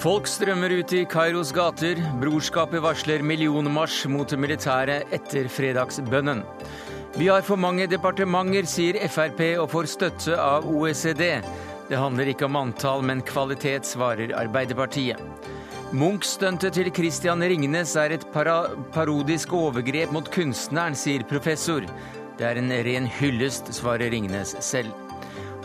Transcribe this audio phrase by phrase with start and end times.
[0.00, 1.98] Folk strømmer ut i Kairos gater.
[2.22, 6.40] Brorskapet varsler millionmarsj mot militæret etter fredagsbønnen.
[7.18, 11.42] Vi har for mange departementer, sier Frp og får støtte av OECD.
[11.90, 15.20] Det handler ikke om antall, men kvalitet, svarer Arbeiderpartiet.
[15.92, 21.84] Munch-stuntet til Christian Ringnes er et parodisk overgrep mot kunstneren, sier professor.
[22.40, 25.09] Det er en ren hyllest, svarer Ringnes selv.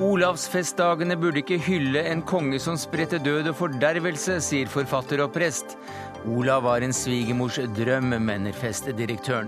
[0.04, 5.78] Olavsfestdagene burde ikke hylle en konge som spredte død og fordervelse, sier forfatter og prest.
[6.28, 9.48] Olav var en svigermors drøm, mener festdirektøren.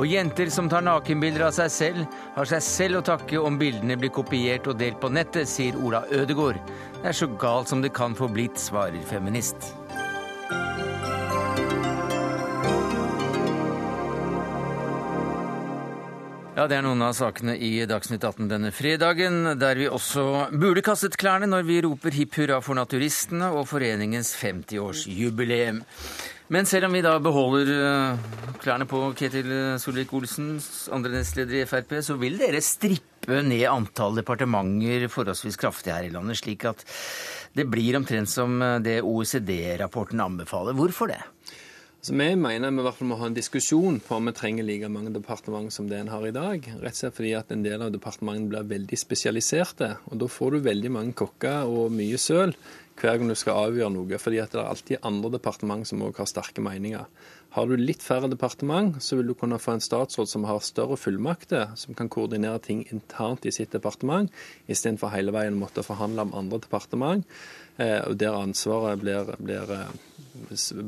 [0.00, 4.00] Og jenter som tar nakenbilder av seg selv, har seg selv å takke om bildene
[4.00, 6.60] blir kopiert og delt på nettet, sier Ola Ødegård.
[7.02, 9.74] Det er så galt som det kan få blitt, svarer feminist.
[16.56, 20.80] Ja, Det er noen av sakene i Dagsnytt 18 denne fredagen, der vi også burde
[20.80, 25.82] kastet klærne når vi roper hipp hurra for naturistene og foreningens 50-årsjubileum.
[26.48, 28.24] Men selv om vi da beholder eh,
[28.64, 29.52] klærne på Ketil
[29.84, 30.54] Solvik-Olsen,
[30.96, 36.12] andre nestleder i Frp, så vil dere strippe ned antall departementer forholdsvis kraftig her i
[36.14, 36.88] landet, slik at
[37.52, 40.72] det blir omtrent som det OECD-rapporten anbefaler.
[40.72, 41.20] Hvorfor det?
[42.06, 44.62] Så Vi mener vi i hvert fall må ha en diskusjon på om vi trenger
[44.62, 46.68] like mange departement som det en har i dag.
[46.78, 49.88] Rett og slett fordi at en del av departementene blir veldig spesialiserte.
[50.06, 52.54] og Da får du veldig mange kokker og mye søl
[53.00, 54.18] hver gang du skal avgjøre noe.
[54.22, 57.10] fordi at det er alltid andre departement som òg har sterke meninger.
[57.58, 60.96] Har du litt færre departement, så vil du kunne få en statsråd som har større
[60.96, 64.30] fullmakter, som kan koordinere ting internt i sitt departement,
[64.68, 67.26] istedenfor hele veien å måtte forhandle om andre departement,
[67.78, 69.90] og der ansvaret blir, blir eh,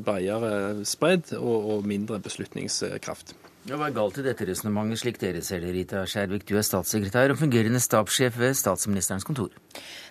[0.05, 3.35] bredere spredd og, og mindre beslutningskraft.
[3.67, 6.45] Ja, hva er galt i dette resonnementet, slik dere ser det, Rita Skjervik?
[6.47, 9.51] Du er statssekretær og fungerende stabssjef ved statsministerens kontor.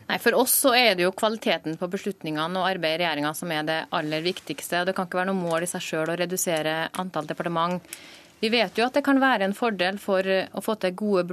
[0.08, 3.50] Nei, For oss så er det jo kvaliteten på beslutningene og arbeidet i regjeringa som
[3.52, 4.82] er det aller viktigste.
[4.82, 7.80] og Det kan ikke være noe mål i seg sjøl å redusere antall departement.
[8.40, 11.24] Vi vet jo at det kan være en fordel for å få til gode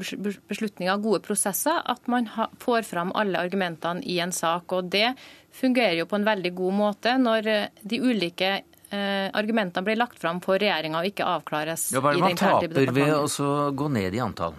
[0.50, 2.30] beslutninger, gode prosesser, at man
[2.62, 4.74] får fram alle argumentene i en sak.
[4.74, 5.12] og Det
[5.54, 8.52] fungerer jo på en veldig god måte når eh, de ulike
[8.90, 11.92] eh, argumentene blir lagt fram for regjeringa og ikke avklares.
[11.94, 14.58] Ja, hva er det man taper ved å gå ned i antall?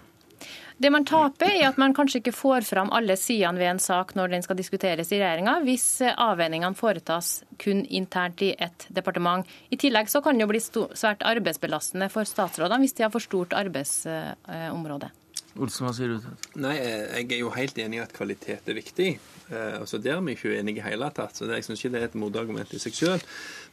[0.77, 4.11] Det man taper, er at man kanskje ikke får fram alle sidene ved en sak
[4.19, 9.49] når den skal diskuteres i regjeringa, hvis eh, avveiningene foretas kun internt i ett departement.
[9.73, 13.25] I tillegg så kan det jo bli svært arbeidsbelastende for statsrådene hvis de har for
[13.25, 15.09] stort arbeidsområde.
[15.57, 16.29] Olsen, hva sier du?
[16.61, 19.11] Nei, Jeg er jo helt enig i at kvalitet er viktig.
[19.49, 21.37] Eh, altså Der er vi ikke uenige i hele tatt.
[21.37, 23.25] så det, Jeg syns ikke det er et motargument i seg selv.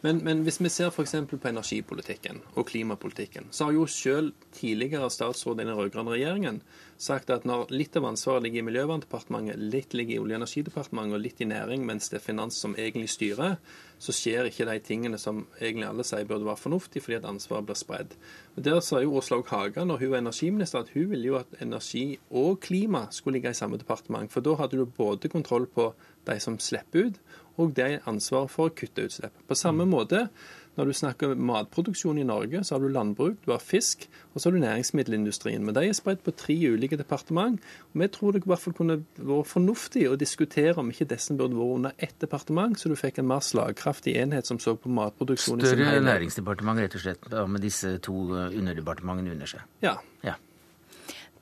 [0.03, 1.13] Men, men hvis vi ser f.eks.
[1.31, 6.59] på energipolitikken og klimapolitikken, så har jo selv tidligere statsråd i den rød-grønne regjeringen
[6.99, 11.17] sagt at når litt av ansvaret ligger i Miljøverndepartementet, litt ligger i Olje- og energidepartementet
[11.17, 13.55] og litt i næring, mens det er finans som egentlig styrer,
[14.03, 17.67] så skjer ikke de tingene som egentlig alle sier burde være fornuftig, fordi at ansvaret
[17.69, 18.15] blir spredd.
[18.59, 22.19] Der sa jo Åslaug Haga når hun var energiminister at hun ville jo at energi
[22.29, 24.31] og klima skulle ligge i samme departement.
[24.31, 25.93] For da hadde du både kontroll på
[26.27, 27.23] de som slipper ut,
[27.57, 29.35] og det er ansvar for å kutte utslipp.
[29.47, 30.27] På samme måte
[30.73, 34.49] når du snakker matproduksjon i Norge, så har du landbruk, du har fisk, og så
[34.49, 35.61] har du næringsmiddelindustrien.
[35.61, 37.61] Men de er spredt på tre ulike departement.
[37.93, 41.35] og Vi tror det i hvert fall kunne vært fornuftig å diskutere om ikke disse
[41.37, 44.89] burde vært under ett departement, så du fikk en mer slagkraftig enhet som så på
[44.89, 46.09] matproduksjon Større i sin helhet.
[46.09, 49.69] næringsdepartement, rett og slett, med disse to underdepartementene under seg.
[49.85, 49.99] Ja.
[50.25, 50.39] ja.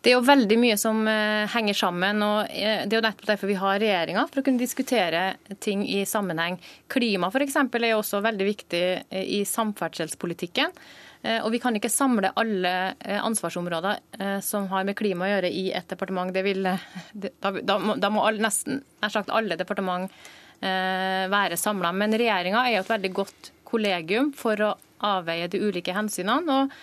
[0.01, 2.23] Det er jo veldig mye som eh, henger sammen.
[2.25, 5.21] og eh, Det er jo nettopp derfor vi har regjeringa, for å kunne diskutere
[5.61, 6.57] ting i sammenheng.
[6.89, 7.59] Klima f.eks.
[7.61, 10.73] er jo også veldig viktig eh, i samferdselspolitikken.
[11.21, 12.69] Og vi kan ikke samle alle
[13.21, 16.33] ansvarsområder som har med klima å gjøre i ett departement.
[16.33, 20.09] Vil, da, da må nesten nær sagt alle departement
[20.65, 21.91] være samla.
[21.93, 24.71] Men regjeringa er jo et veldig godt kollegium for å
[25.11, 26.57] avveie de ulike hensynene.
[26.57, 26.73] og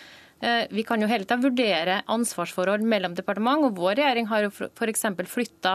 [0.71, 5.07] vi kan jo hele tida vurdere ansvarsforhold mellom departement, og vår regjering har jo f.eks.
[5.27, 5.73] flytta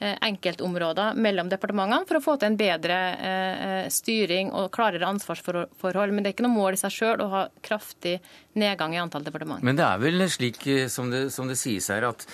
[0.00, 6.14] eh, enkeltområder mellom departementene for å få til en bedre eh, styring og klarere ansvarsforhold.
[6.14, 8.18] Men det er ikke noe mål i seg sjøl å ha kraftig
[8.58, 9.64] nedgang i antall departement.
[9.64, 12.24] Men det er vel slik som det, som det sies her, at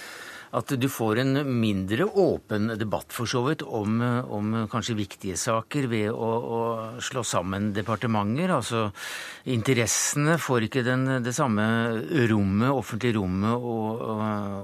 [0.54, 3.98] at du får en mindre åpen debatt for så vidt om,
[4.30, 6.60] om kanskje viktige saker ved å, å,
[7.02, 8.52] slå sammen departementer.
[8.54, 8.86] Altså
[9.50, 11.66] interessene får ikke den, det samme
[12.30, 14.18] rommet, offentlige rommet å, å,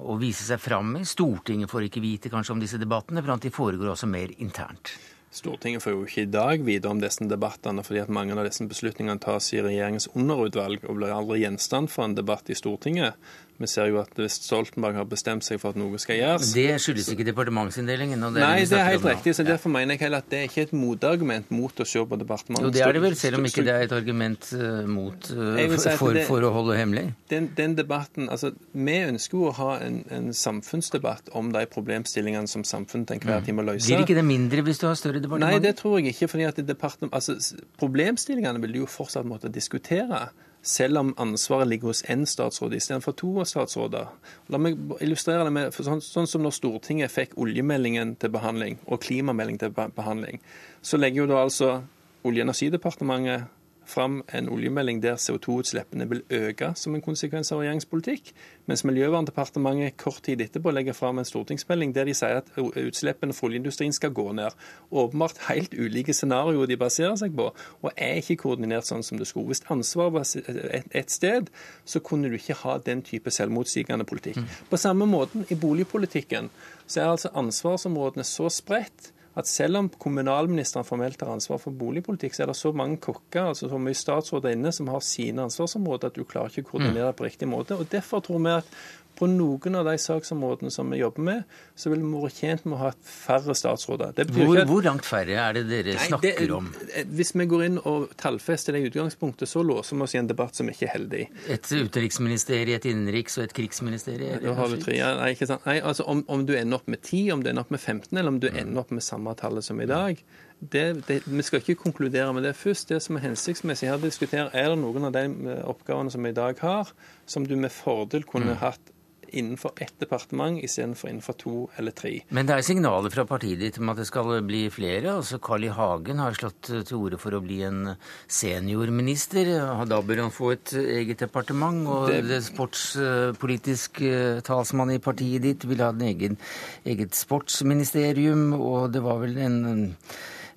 [0.07, 1.07] å, vise seg fram i.
[1.09, 4.95] Stortinget får ikke vite kanskje om disse debattene, for de foregår også mer internt.
[5.31, 8.67] Stortinget får jo ikke i dag vite om disse debattene, fordi at mange av disse
[8.67, 13.15] beslutningene tas i regjeringens underutvalg og blir aldri gjenstand for en debatt i Stortinget.
[13.61, 16.53] Vi ser jo at Stoltenberg har bestemt seg for at noe skal gjøres.
[16.57, 18.23] Det skyldes ikke departementsinndelingen?
[18.33, 19.35] Det Nei, det er helt riktig.
[19.37, 22.19] så Derfor mener jeg heller at det er ikke et motargument mot å se på
[22.23, 22.71] departementet.
[22.71, 25.61] Jo, det er det vel, selv om ikke det er et argument uh, mot, uh,
[25.77, 27.07] si for, det, for, å holde hemmelig?
[27.29, 32.49] Den, den, debatten, altså Vi ønsker jo å ha en, en, samfunnsdebatt om de problemstillingene
[32.49, 33.49] som samfunnet til enhver mm.
[33.51, 33.91] tid må løse.
[33.91, 35.51] Blir ikke det mindre hvis du har større departement?
[35.53, 36.33] Nei, det tror jeg ikke.
[36.33, 37.37] fordi at altså,
[37.81, 40.31] Problemstillingene vil du jo fortsatt måtte diskutere
[40.63, 44.11] selv om ansvaret ligger hos én statsråd istedenfor to statsråder.
[44.53, 49.01] La meg illustrere det med sånn, sånn, som når Stortinget fikk oljemeldingen til behandling og
[49.01, 50.41] klimamelding til behandling.
[50.83, 51.81] Så legger jo da altså
[52.21, 53.47] Olje- og energidepartementet
[53.91, 58.33] fram en oljemelding der CO2-utslippene vil øke som en konsekvens av regjeringens politikk,
[58.71, 63.49] mens Miljøverndepartementet kort tid etterpå legger fram en stortingsmelding der de sier at utslippene fra
[63.51, 64.57] oljeindustrien skal gå ned.
[64.91, 67.51] Åpenbart helt ulike scenarioer de baserer seg på,
[67.83, 69.51] og er ikke koordinert sånn som det skulle.
[69.51, 71.51] Hvis ansvaret var et sted,
[71.85, 74.41] så kunne du ikke ha den type selvmotsigende politikk.
[74.41, 74.51] Mm.
[74.71, 76.51] På samme måte i boligpolitikken
[76.87, 82.37] så er altså ansvarsområdene så spredt at selv om kommunalministeren formelt har ansvar for boligpolitikk,
[82.37, 86.13] så er det så mange kokker, altså så mye statsråder inne, som har sine ansvarsområder,
[86.13, 87.79] at du klarer ikke å koordinere på riktig måte.
[87.79, 88.75] Og Derfor tror vi at
[89.21, 92.79] på noen av de saksområdene som vi jobber med, så vil vi vært tjent med
[92.79, 94.17] å ha færre statsråder.
[94.33, 96.71] Hvor, at, hvor, langt færre er det dere nei, snakker det, om?
[97.13, 100.31] Hvis vi går inn og tallfester det i utgangspunktet, så låser vi oss i en
[100.31, 101.25] debatt som ikke er heldig.
[101.53, 104.41] Et utenriksministerium, et innenriks- og et krigsministerium?
[104.45, 104.97] Da har vi tre.
[105.21, 105.67] Nei, ikke sant.
[105.69, 108.15] Nei, altså om, om, du ender opp med 10, om du ender opp med 15,
[108.17, 108.63] eller om du mm.
[108.63, 110.25] ender opp med samme tallet som i dag,
[110.61, 112.89] det, det, vi skal ikke konkludere med det først.
[112.93, 116.33] Det som er hensiktsmessig her, diskutere er det noen av de eh, oppgavene som vi
[116.33, 116.91] i dag har,
[117.29, 118.61] som du med fordel kunne mm.
[118.65, 118.97] hatt
[119.33, 122.13] innenfor ett departement istedenfor innenfor to eller tre.
[122.29, 125.17] Men det er signaler fra partiet ditt om at det skal bli flere.
[125.17, 125.73] altså Carl I.
[125.75, 127.95] Hagen har slått til orde for å bli en
[128.27, 129.53] seniorminister.
[129.91, 131.87] Da bør han få et eget departement.
[131.87, 136.37] Og det, det sportspolitiske talsmann i partiet ditt vil ha en egen,
[136.85, 138.53] eget sportsministerium.
[138.59, 139.61] Og det var vel en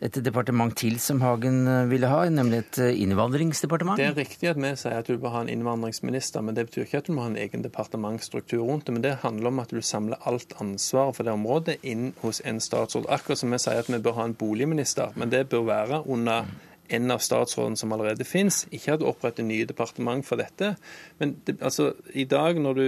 [0.03, 3.99] et departement til som Hagen eh, ville ha, nemlig et eh, innvandringsdepartement?
[3.99, 6.87] Det er riktig at vi sier at du bør ha en innvandringsminister, men det betyr
[6.87, 8.97] ikke at du må ha en egen departementsstruktur rundt det.
[8.97, 12.59] Men det handler om at du samler alt ansvaret for det området inn hos en
[12.63, 13.07] statsråd.
[13.13, 16.51] Akkurat som vi sier at vi bør ha en boligminister, men det bør være under
[16.87, 20.73] en av statsrådene som allerede finnes, ikke hadde opprettet nye departement for dette.
[21.21, 22.85] Men det, altså, i dag når du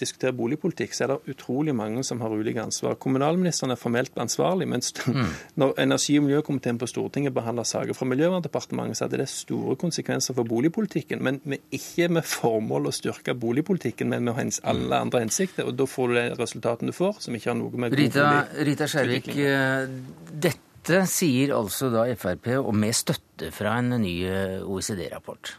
[0.00, 2.98] diskuterer boligpolitikk, så er det utrolig mange som har ulike ansvar.
[3.02, 5.30] Kommunalministeren er formelt ansvarlig, mens mm.
[5.62, 10.36] når energi- og miljøkomiteen på Stortinget behandler saker fra Miljøverndepartementet, så hadde det store konsekvenser
[10.36, 11.22] for boligpolitikken.
[11.22, 15.00] Men med, ikke med formål å styrke boligpolitikken, men med alle mm.
[15.00, 15.68] andre hensikter.
[15.68, 18.28] Og da får du de resultatene du får, som ikke har noe med Rita,
[18.66, 19.86] Rita Skjervik, eh,
[20.32, 25.56] dette dette sier altså da Frp, og med støtte fra en ny eh, OECD-rapport.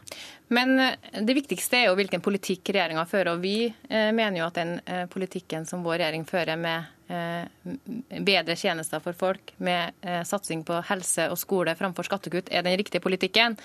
[0.54, 3.34] Men eh, det viktigste er jo hvilken politikk regjeringa fører.
[3.34, 4.78] og Vi eh, mener jo at den
[5.12, 9.96] politikken som vår regjering fører med bedre tjenester for folk, med
[10.28, 13.56] satsing på helse og skole framfor skattekutt, er den riktige politikken.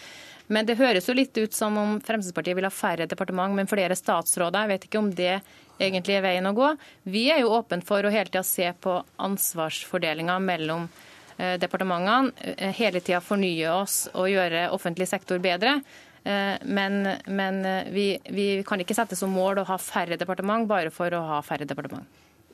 [0.47, 3.97] Men det høres jo litt ut som om Fremskrittspartiet vil ha færre departement, men flere
[3.99, 4.63] statsråder.
[4.63, 5.33] Jeg vet ikke om det
[5.75, 6.71] egentlig er veien å gå.
[7.03, 8.95] Vi er jo åpne for å hele tida se på
[9.27, 11.12] ansvarsfordelinga mellom Eh,
[11.61, 15.77] departementene eh, hele tida fornye oss og gjøre offentlig sektor bedre.
[16.23, 17.61] Eh, men, men
[17.93, 21.41] vi, vi, kan ikke sette som mål å ha færre departement bare for å ha
[21.45, 22.07] færre departement.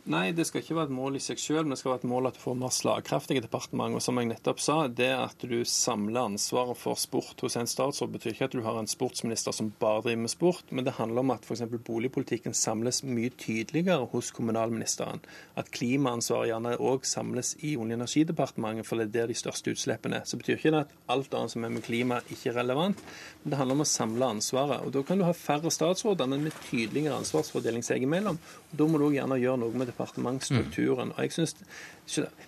[0.09, 2.09] Nei, det skal ikke være et mål i seg selv, men det skal være et
[2.09, 3.93] mål at du får mer slagkraftige departement.
[3.93, 8.09] Og som jeg nettopp sa, det at du samler ansvaret for sport hos en statsråd,
[8.15, 11.21] betyr ikke at du har en sportsminister som bare driver med sport, men det handler
[11.21, 11.61] om at f.eks.
[11.85, 15.21] boligpolitikken samles mye tydeligere hos kommunalministeren.
[15.53, 19.75] At klimaansvaret gjerne òg samles i Olje- og energidepartementet, for det er der de største
[19.77, 20.25] utslippene er.
[20.25, 23.05] Så betyr ikke det at alt annet som er med klima, ikke er relevant,
[23.43, 24.81] men det handler om å samle ansvaret.
[24.81, 28.41] Og Da kan du ha færre statsråder, men med tydeligere ansvarsfordeling seg imellom.
[28.71, 31.11] Og Da må du òg gjerne gjøre noe med det departementsstrukturen.
[31.15, 31.55] Og jeg synes,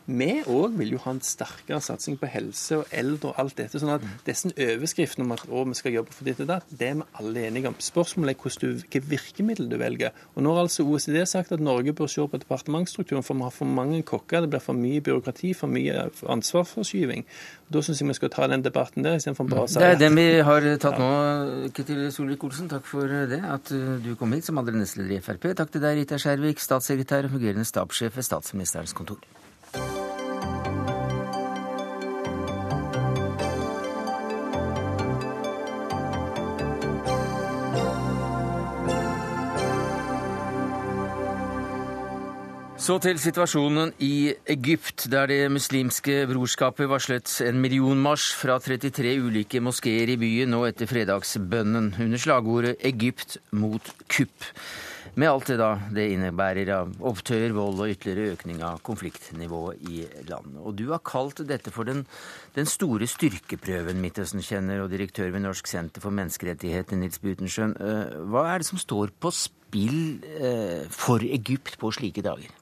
[0.09, 3.77] Vi òg vil jo ha en sterkere satsing på helse og eldre og alt dette.
[3.77, 6.87] sånn at disse overskriftene om at å, vi skal jobbe for ditt og datt, det
[6.87, 7.75] er vi alle enige om.
[7.77, 10.11] Spørsmålet er du, hvilke virkemidler du velger.
[10.35, 13.53] Og Nå har altså OECD sagt at Norge bør se på departementsstrukturen, for vi har
[13.53, 17.27] for mange kokker, det blir for mye byråkrati, for mye ansvarsforskyving.
[17.71, 20.01] Da syns jeg vi skal ta den debatten der, istedenfor bare å si Det er
[20.01, 21.11] den vi har tatt nå,
[21.77, 22.67] Ketil Solvik-Olsen.
[22.73, 25.51] Takk for det, at du kom hit som andre nestleder i Frp.
[25.55, 29.19] Takk til deg, Rita Skjervik, statssekretær fungerende stabssjef ved statsministerens kontor.
[42.81, 49.61] Så til situasjonen i Egypt, der Det muslimske brorskapet varslet en millionmarsj fra 33 ulike
[49.61, 54.49] moskeer i byen nå etter fredagsbønnen under slagordet 'Egypt mot kupp'.
[55.19, 60.05] Med alt det da det innebærer av opptøyer, vold og ytterligere økning av konfliktnivået i
[60.29, 60.59] landet.
[60.63, 62.05] Og du har kalt dette for den,
[62.55, 67.75] den store styrkeprøven, Midtøsten-kjenner og direktør ved Norsk senter for menneskerettigheter, Nils Butenschøn.
[67.75, 72.55] Eh, hva er det som står på spill eh, for Egypt på slike dager?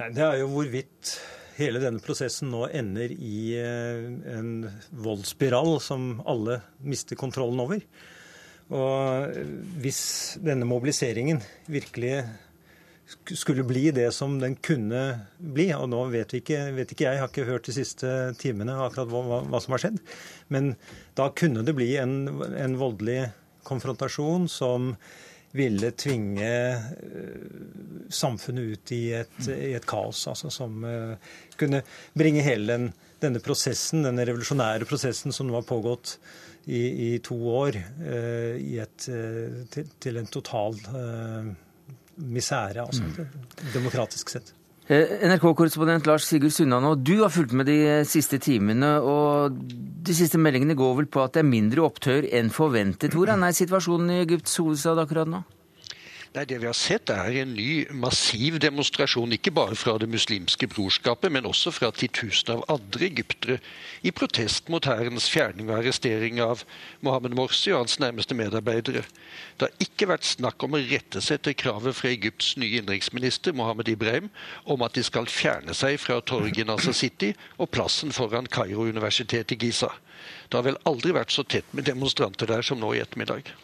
[0.00, 1.14] Nei, det er jo hvorvidt
[1.54, 4.66] hele denne prosessen nå ender i eh, en
[5.06, 7.86] voldsspiral som alle mister kontrollen over.
[8.72, 9.34] Og
[9.82, 10.00] hvis
[10.40, 12.22] denne mobiliseringen virkelig
[13.36, 15.02] skulle bli det som den kunne
[15.36, 18.08] bli, og nå vet, vi ikke, vet ikke jeg, har ikke hørt de siste
[18.40, 20.00] timene akkurat hva, hva, som har skjedd,
[20.54, 20.72] men
[21.18, 22.16] da kunne det bli en,
[22.56, 23.28] en voldelig
[23.68, 24.94] konfrontasjon som
[25.54, 27.44] ville tvinge eh,
[28.10, 30.24] samfunnet ut i et, i et kaos.
[30.26, 31.14] Altså som uh,
[31.60, 31.84] kunne
[32.18, 32.88] bringe hele den,
[33.22, 36.16] denne prosessen, denne revolusjonære prosessen som nå har pågått
[36.66, 40.78] i, i to år uh, i et, uh, til, til, en total
[42.14, 43.72] misere, altså mm.
[43.74, 44.52] demokratisk sett.
[44.84, 48.98] NRK-korrespondent Lars Sigurd Sunnanå, du har fulgt med de siste timene.
[49.00, 49.56] og
[50.04, 53.16] De siste meldingene går vel på at det er mindre opptøyer enn forventet.
[53.16, 55.40] Hvordan er situasjonen i Egypts hovedstad akkurat nå?
[56.34, 60.66] Nei, Det vi har sett er en ny massiv demonstrasjon, ikke bare fra Det muslimske
[60.66, 63.60] brorskapet, men også fra titusener av andre egyptere,
[64.02, 66.64] i protest mot hærens fjerning og arrestering av
[67.06, 69.04] Mohammed Morsi og hans nærmeste medarbeidere.
[69.60, 73.54] Det har ikke vært snakk om å rette seg etter kravet fra Egypts nye innenriksminister
[73.54, 74.26] Mohammed Ibrahim
[74.64, 77.30] om at de skal fjerne seg fra torget i Nasa City
[77.62, 79.92] og plassen foran Kairo-universitetet i Giza.
[80.50, 83.54] Det har vel aldri vært så tett med demonstranter der som nå i ettermiddag.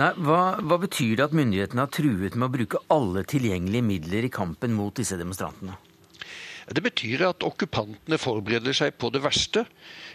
[0.00, 4.24] Nei, hva, hva, betyr det at myndighetene har truet med å bruke alle tilgjengelige midler
[4.24, 5.76] i kampen mot disse demonstrantene?
[6.72, 9.66] Det betyr at okkupantene forbereder seg på det verste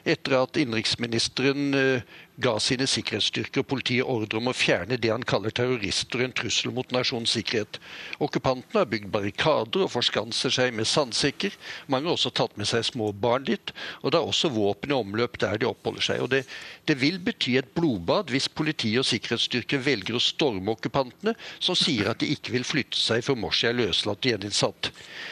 [0.05, 5.25] etter at innenriksministeren eh, ga sine sikkerhetsstyrker og politiet ordre om å fjerne det han
[5.25, 7.79] kaller terrorister og en trussel mot nasjonens sikkerhet.
[8.21, 11.55] Okkupantene har bygd barrikader og forskanser seg med sandsekker.
[11.89, 13.73] Mange har også tatt med seg små barn dit,
[14.03, 16.21] og det er også våpen i omløp der de oppholder seg.
[16.21, 16.43] Og det,
[16.85, 22.11] det vil bety et blodbad hvis politi og sikkerhetsstyrker velger å storme okkupantene, som sier
[22.11, 24.91] at de ikke vil flytte seg før Morsi er løslatt og gjeninnsatt.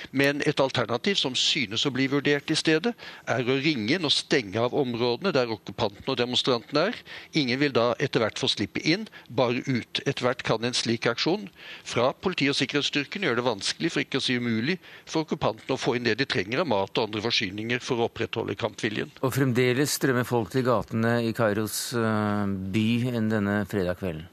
[0.10, 2.96] Men et alternativ som synes å bli vurdert i stedet,
[3.30, 7.00] er å ringe inn og stenge av områdene der okkupantene og demonstrantene er,
[7.36, 10.02] Ingen vil da etter hvert få slippe inn, bare ut.
[10.06, 11.48] Etter hvert kan en slik aksjon
[11.84, 15.82] fra politi- og sikkerhetsstyrken gjøre det vanskelig, for ikke å si umulig, for okkupantene å
[15.82, 19.14] få inn det de trenger av mat og andre forsyninger for å opprettholde kampviljen.
[19.26, 24.30] Og fremdeles strømmer folk til gatene i Kairos eh, by enn denne fredag kvelden?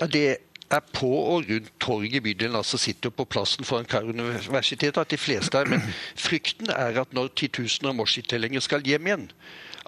[0.00, 5.00] Ja, det er på og rundt torget i bydelen, altså sitter på plassen foran Karuniversitetet,
[5.00, 5.66] at de fleste er.
[5.66, 5.82] Men
[6.16, 9.26] frykten er at når titusener av Morsi-tilhengere skal hjem igjen,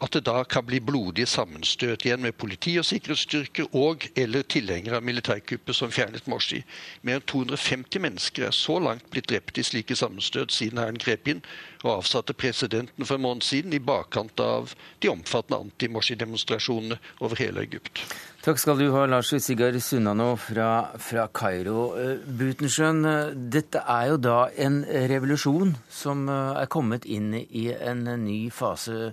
[0.03, 4.99] at det da kan bli blodige sammenstøt igjen med politi og sikkerhetsstyrker og eller tilhengere
[4.99, 6.63] av militærkuppet som fjernet Morsi.
[7.07, 11.31] Mer enn 250 mennesker er så langt blitt drept i slike sammenstøt siden hæren grep
[11.31, 11.45] inn
[11.85, 14.75] og avsatte presidenten for en måned siden i bakkant av
[15.05, 18.03] de omfattende anti-Morsi-demonstrasjonene over hele Egypt.
[18.43, 21.93] Takk skal du ha, Lars Sigurd Sunnanå fra, fra Kairo.
[21.95, 27.69] Butensjøen, Butenschøn, eh, dette er jo da en revolusjon som eh, er kommet inn i
[27.71, 29.13] en ny fase.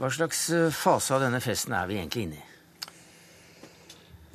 [0.00, 2.44] Hva slags eh, fase av denne festen er vi egentlig inne i?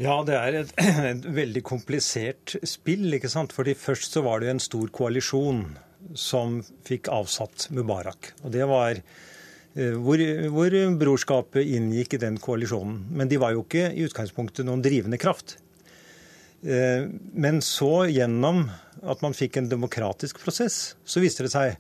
[0.08, 0.72] Ja, det er et,
[1.12, 3.10] et, veldig komplisert spill.
[3.20, 3.52] ikke sant?
[3.52, 5.66] Fordi Først så var det en stor koalisjon
[6.16, 8.32] som fikk avsatt Mubarak.
[8.46, 9.31] Og det var eh,
[9.72, 10.20] hvor,
[10.52, 13.06] hvor, brorskapet inngikk i den koalisjonen.
[13.16, 15.56] Men de var jo ikke i utgangspunktet noen drivende kraft.
[16.62, 18.68] Eh, men så, gjennom
[19.02, 21.78] at man fikk en demokratisk prosess, så viste det seg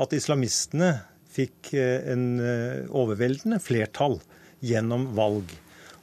[0.00, 0.92] at islamistene
[1.30, 4.20] fikk eh, en eh, overveldende flertall
[4.62, 5.50] gjennom valg.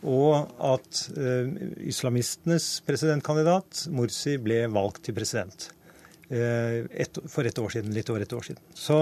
[0.07, 0.99] Og at
[1.89, 5.65] islamistenes presidentkandidat, Mursi, ble valgt til president
[6.29, 7.95] for et år siden.
[7.95, 8.61] Litt over et år siden.
[8.77, 8.99] Så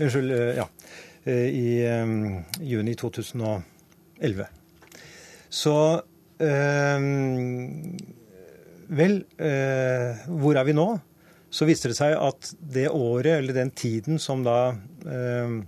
[0.00, 0.64] Unnskyld, ja.
[1.26, 1.68] I
[2.02, 4.46] um, juni 2011.
[5.52, 5.76] Så
[8.92, 9.14] Vel,
[10.26, 10.86] hvor er vi nå?
[11.52, 14.72] så viste det seg at det året, eller den tiden som da
[15.04, 15.58] eh,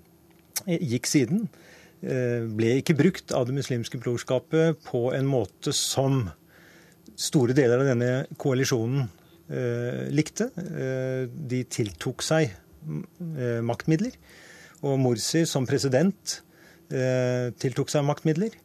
[0.64, 1.44] gikk siden,
[2.00, 6.24] eh, ble ikke brukt av Det muslimske brorskapet på en måte som
[7.14, 9.04] store deler av denne koalisjonen
[9.52, 10.48] eh, likte.
[10.56, 14.16] Eh, de tiltok seg eh, maktmidler.
[14.84, 16.38] Og Morsi som president
[16.92, 18.60] eh, tiltok seg maktmidler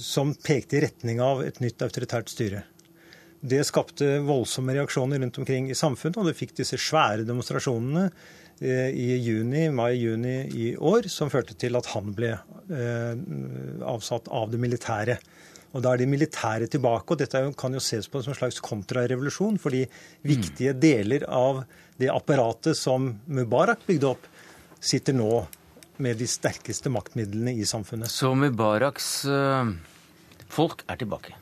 [0.00, 2.62] som pekte i retning av et nytt autoritært styre.
[3.42, 8.04] Det skapte voldsomme reaksjoner rundt omkring i samfunnet, og det fikk disse svære demonstrasjonene
[8.62, 13.24] eh, i juni, mai-juni i år, som førte til at han ble eh,
[13.90, 15.18] avsatt av det militære.
[15.72, 17.10] Og Da er de militære tilbake.
[17.10, 19.56] og Dette kan jo ses på som en slags kontrarevolusjon.
[19.58, 19.86] Fordi
[20.20, 21.62] viktige deler av
[21.98, 24.28] det apparatet som Mubarak bygde opp,
[24.82, 25.30] sitter nå
[26.02, 28.10] med de sterkeste maktmidlene i samfunnet.
[28.10, 29.70] Så Mubaraks uh,
[30.50, 31.36] folk er tilbake?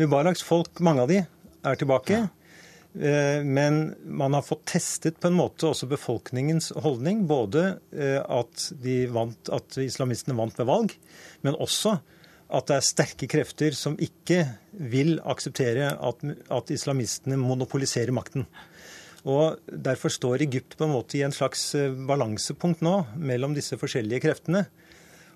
[0.00, 1.22] Mubaraks folk, mange av de,
[1.66, 2.24] er tilbake.
[2.24, 2.28] Ja.
[2.94, 7.26] Eh, men man har fått testet på en måte også befolkningens holdning.
[7.30, 8.70] Både eh, at,
[9.14, 10.96] vant, at islamistene vant ved valg,
[11.46, 11.98] men også
[12.50, 14.42] at det er sterke krefter som ikke
[14.90, 18.48] vil akseptere at, at islamistene monopoliserer makten.
[19.28, 23.76] Og Derfor står Egypt på en måte i en slags eh, balansepunkt nå mellom disse
[23.80, 24.64] forskjellige kreftene.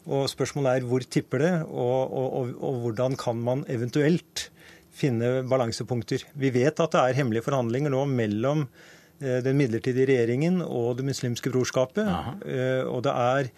[0.04, 4.48] Og Spørsmålet er hvor tipper det, og, og, og, og hvordan kan man eventuelt
[4.94, 6.26] finne balansepunkter.
[6.38, 8.66] Vi vet at det er hemmelige forhandlinger nå mellom
[9.20, 12.06] eh, den midlertidige regjeringen og Det muslimske brorskapet.
[12.06, 12.36] Aha.
[12.44, 13.50] Eh, og det er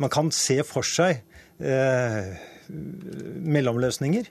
[0.00, 1.20] Man kan se for seg
[1.60, 2.32] eh,
[2.72, 4.30] mellomløsninger.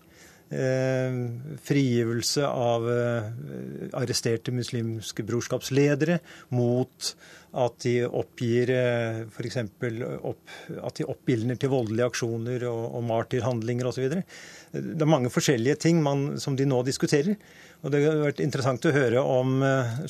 [0.51, 1.13] Eh,
[1.63, 3.27] frigivelse av eh,
[3.95, 6.17] arresterte muslimske brorskapsledere
[6.57, 7.11] mot
[7.55, 9.61] at de oppgir eh, f.eks.
[10.27, 14.09] Opp, at de oppildner til voldelige aksjoner og, og martyrhandlinger osv.
[14.11, 17.39] Det er mange forskjellige ting man, som de nå diskuterer.
[17.79, 19.55] Og Det har vært interessant å høre om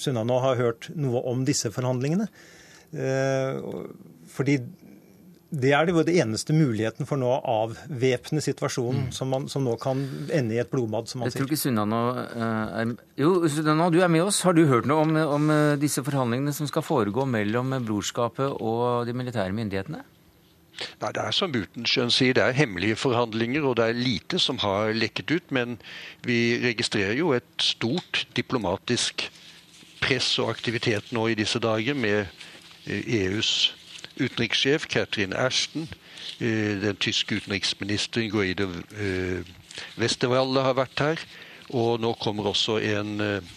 [0.01, 2.25] Sunna nå har hørt noe om disse forhandlingene.
[4.33, 4.57] Fordi
[5.51, 9.11] det er det eneste muligheten for nå å avvæpne situasjonen, mm.
[9.15, 9.99] som, man, som, nå kan
[10.31, 11.41] ende i et blodbad, som man sier.
[11.41, 14.39] Jeg tror ikke Sunnano uh, er Jo, Sunnano, du er med oss.
[14.47, 19.09] Har du hørt noe om, om, eh, disse forhandlingene som skal foregå mellom brorskapet og
[19.09, 20.05] de militære myndighetene?
[21.01, 24.61] Nei, Det er som Butenschøn sier, det er hemmelige forhandlinger, og det er lite som
[24.63, 25.51] har lekket ut.
[25.51, 25.75] Men
[26.23, 29.27] vi registrerer jo et stort diplomatisk
[30.01, 32.31] press og aktivitet nå i disse dager med
[32.87, 33.80] EUs eh, e
[34.21, 35.87] utenrikssjef Catherine Ashton,
[36.39, 39.41] eh, den tyske utenriksministeren Guido eh,
[39.97, 41.25] Westerwalde har vært her.
[41.71, 43.51] Og nå kommer også en eh,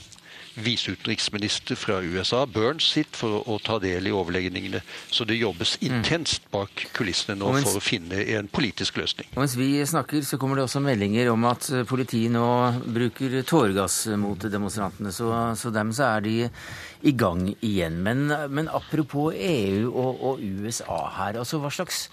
[0.54, 4.82] viseutenriksminister fra USA, Burns, sitt for å, ta del i overlegningene.
[5.10, 5.86] Så det jobbes mm.
[5.88, 9.30] intenst bak kulissene nå mens, for å finne en politisk løsning.
[9.34, 12.46] Og mens vi snakker, så kommer det også meldinger om at eh, politiet nå
[12.84, 15.12] bruker tåregass mot demonstrantene.
[15.14, 16.36] Så, så dem så er de
[17.04, 18.00] i gang igjen.
[18.04, 21.40] Men, men apropos EU og, og USA her.
[21.42, 22.06] altså hva slags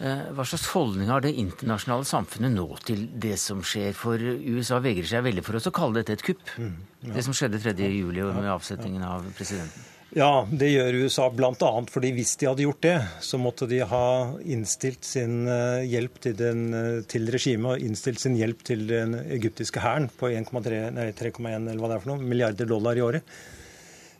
[0.00, 3.92] hva slags holdning har det internasjonale samfunnet nå til det som skjer?
[3.96, 6.42] For USA vegrer seg veldig for oss å kalle dette et kupp.
[6.56, 7.14] Mm, ja.
[7.18, 9.88] Det som skjedde 3.7 med avsettingen av presidenten.
[10.10, 11.68] Ja, det gjør USA bl.a.
[11.86, 14.06] fordi hvis de hadde gjort det, så måtte de ha
[14.42, 19.14] innstilt sin eh, hjelp til, den, eh, til regimet og innstilt sin hjelp til den
[19.20, 20.98] egyptiske hæren på 3,1
[21.46, 23.38] eller hva det er for noe, milliarder dollar i året.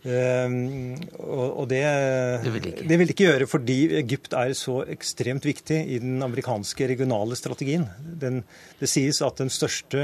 [0.08, 1.82] Ehm, og det,
[2.40, 6.88] det, vil det vil ikke gjøre fordi Egypt er så ekstremt viktig i den amerikanske
[6.88, 7.84] regionale strategien.
[8.00, 8.40] Den,
[8.80, 10.00] det sies at den største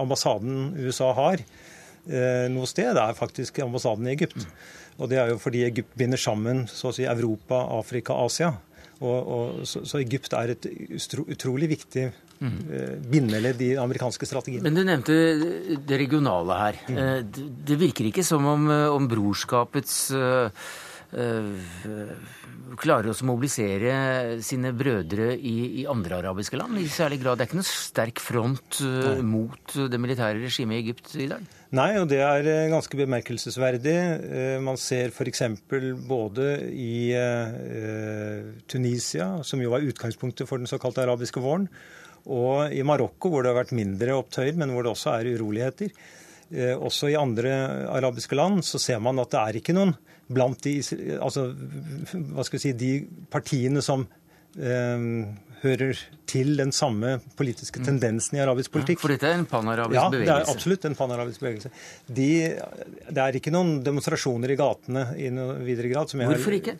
[0.00, 4.48] ambassaden USA har eh, noe sted, er faktisk ambassaden i Egypt.
[4.96, 8.54] Og det er jo fordi Egypt binder sammen så å si, Europa, Afrika, Asia.
[9.02, 10.68] Og, og, så, så Egypt er et
[11.34, 12.08] utrolig viktig.
[13.10, 14.64] Bindeledd i amerikanske strategier.
[14.64, 15.14] Men du nevnte
[15.86, 16.80] det regionale her.
[16.88, 17.30] Mm.
[17.66, 20.10] Det virker ikke som om, eh, om brorskapets
[22.80, 27.38] klarer å mobilisere sine brødre i, i, andre arabiske land i særlig grad.
[27.38, 29.18] Det er ikke noen sterk front Nei.
[29.22, 31.44] mot det militære regimet i Egypt i dag?
[31.74, 33.96] Nei, og det er ganske bemerkelsesverdig.
[34.62, 35.42] Man ser f.eks.
[36.08, 37.14] både i
[38.70, 41.68] Tunisia, som jo var utgangspunktet for den såkalte arabiske våren,
[42.24, 45.92] og i Marokko, hvor det har vært mindre opptøyer, men hvor det også er uroligheter.
[46.50, 47.52] Eh, også i andre
[47.92, 49.94] arabiske land så ser man at det er ikke noen
[50.32, 50.78] blant de,
[51.20, 51.50] altså,
[52.32, 52.92] hva skal vi si, de
[53.32, 54.06] partiene som
[54.56, 55.08] eh,
[55.64, 57.86] hører til den samme politiske mm.
[57.88, 58.98] tendensen i arabisk politikk.
[58.98, 60.30] Ja, for dette er en panarabisk ja, bevegelse?
[60.30, 61.72] Ja, det er absolutt en panarabisk bevegelse.
[62.20, 62.30] De,
[63.08, 66.12] det er ikke noen demonstrasjoner i gatene i noe videre grad.
[66.12, 66.76] Hvorfor ikke?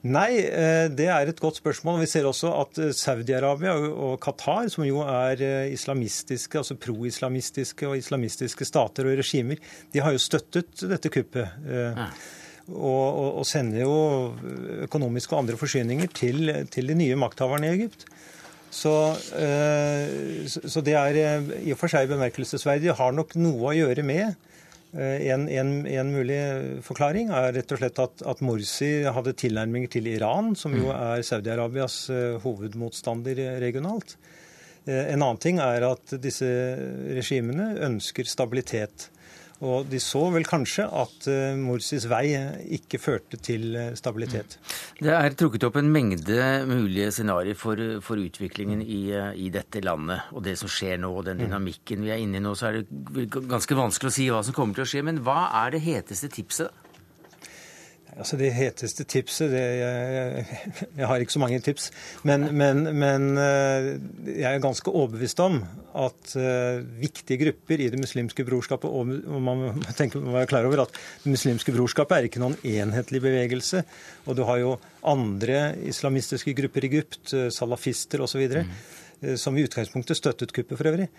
[0.00, 1.98] Nei, eh, det er et godt spørsmål.
[2.00, 7.88] Vi ser også at eh, Saudi-Arabia og Qatar, som jo er eh, islamistiske, altså pro-islamistiske
[7.88, 9.60] og islamistiske stater og regimer,
[9.92, 11.52] de har jo støttet dette kuppet.
[11.68, 12.08] Ja.
[12.70, 13.94] Og, og, og, sender jo
[14.86, 18.06] økonomiske og andre forsyninger til, til de nye makthaverne i Egypt.
[18.70, 18.92] Så,
[20.46, 21.16] så, det er
[21.58, 22.86] i og for seg bemerkelsesverdig.
[22.86, 24.38] Det har nok noe å gjøre med
[24.92, 26.38] en, en, en, mulig
[26.82, 30.96] forklaring er rett og slett at, at, Morsi hadde tilnærminger til Iran, som jo mm.
[30.96, 34.16] er Saudi-Arabias eh, hovedmotstander regionalt.
[34.86, 36.48] Eh, en annen ting er at disse
[37.14, 39.10] regimene ønsker stabilitet.
[39.60, 42.32] Og de så vel kanskje at uh, Morsis vei
[42.78, 44.56] ikke førte til stabilitet.
[45.00, 49.02] Det er trukket opp en mengde mulige scenarioer for, for, utviklingen i,
[49.36, 50.30] i, dette landet.
[50.32, 52.80] Og det som skjer nå, og den dynamikken vi er inne i nå, så er
[52.80, 55.04] det ganske vanskelig å si hva som kommer til å skje.
[55.06, 56.72] Men hva er det heteste tipset?
[58.18, 60.44] Altså Det heteste tipset det, jeg,
[60.98, 61.90] jeg, har ikke så mange tips.
[62.26, 63.88] Men, men, men, eh,
[64.34, 65.60] jeg er ganske overbevist om
[66.00, 69.08] at uh, viktige grupper i det muslimske brorskapet Og
[69.42, 70.94] man må tenke, må være klar over at
[71.24, 73.84] det muslimske brorskapet er ikke noen enhetlig bevegelse.
[74.26, 79.36] Og du har jo andre islamistiske grupper i Egypt, uh, salafister osv., mm.
[79.38, 81.10] som i utgangspunktet støttet kuppet for øvrig.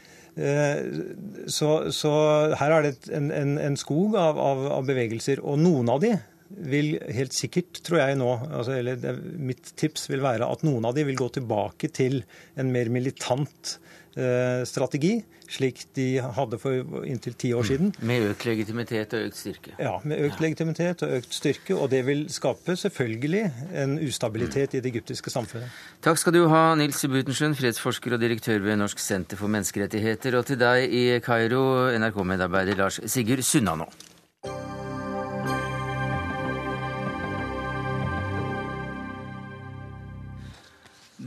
[1.51, 2.11] Så, så,
[2.55, 5.41] her er det en, en, en skog av, av, av bevegelser.
[5.43, 6.15] Og noen av de
[6.57, 10.87] vil helt sikkert, tror jeg nå, altså, eller det, mitt tips vil være at noen
[10.89, 12.21] av de vil gå tilbake til
[12.59, 13.77] en mer militant
[14.15, 15.19] eh, strategi,
[15.51, 17.69] slik de hadde for inntil ti år mm.
[17.69, 17.89] siden.
[18.07, 19.73] Med økt legitimitet og økt styrke?
[19.79, 20.45] Ja, med økt ja.
[20.45, 21.75] legitimitet og økt styrke.
[21.75, 23.43] Og det vil skape selvfølgelig
[23.83, 24.77] en ustabilitet mm.
[24.77, 25.81] i det egyptiske samfunnet.
[26.03, 30.39] Takk skal du ha, Nils Butenschøn, fredsforsker og direktør ved Norsk senter for menneskerettigheter.
[30.39, 31.65] Og til deg i Kairo,
[31.99, 33.91] NRK-medarbeider Lars Sigurd Sunna nå.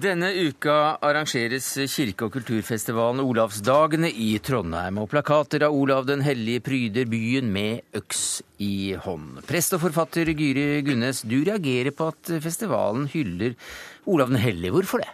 [0.04, 6.60] Denne uka arrangeres kirke- og kulturfestivalen Olavsdagene i Trondheim, og plakater av Olav den hellige
[6.66, 9.40] pryder byen med øks i hånd.
[9.48, 13.56] Prest og forfatter Gyri Gunnes, du reagerer på at festivalen hyller
[14.04, 14.74] Olav den hellige.
[14.76, 15.08] Hvorfor det?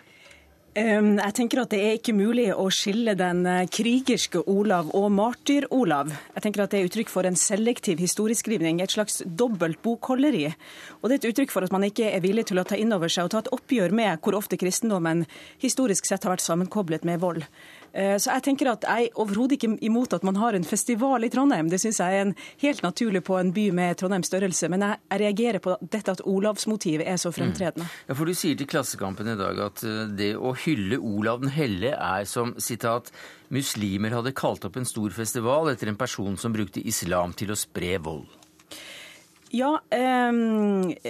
[0.70, 6.12] Jeg tenker at Det er ikke mulig å skille den eh, krigerske Olav og martyr-Olav.
[6.36, 10.46] Jeg tenker at Det er uttrykk for en selektiv historieskrivning, et slags dobbelt bokholderi.
[11.02, 12.94] Og Det er et uttrykk for at man ikke er villig til å ta inn
[12.94, 15.26] over seg og ta et oppgjør med hvor ofte kristendommen
[15.58, 17.42] historisk sett har vært sammenkoblet med vold.
[17.92, 21.26] Eh, så jeg tenker at jeg er overhodet ikke imot at man har en festival
[21.26, 21.70] i Trondheim.
[21.70, 24.70] Det syns jeg er en helt naturlig på en by med Trondheims størrelse.
[24.72, 27.88] Men jeg, reagerer på dette at Olavsmotivet er så fremtredende.
[27.88, 28.06] Mm.
[28.08, 31.54] Ja, for Du sier til Klassekampen i dag at eh, det å hylle Olav den
[31.54, 33.10] helle er som sitat
[33.50, 37.58] muslimer hadde kalt opp en stor festival etter en person som brukte islam til å
[37.58, 38.39] spre vold.
[39.50, 40.30] Ja, eh,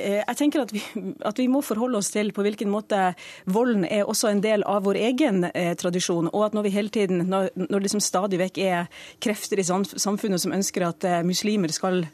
[0.00, 0.80] jeg tenker at vi,
[1.28, 3.10] at vi, må forholde oss til på hvilken måte
[3.44, 6.30] volden er også en del av vår egen eh, tradisjon.
[6.32, 10.40] Og at når vi hele tiden, når det liksom stadig vekk er krefter i samfunnet
[10.40, 12.06] som ønsker at eh, muslimer skal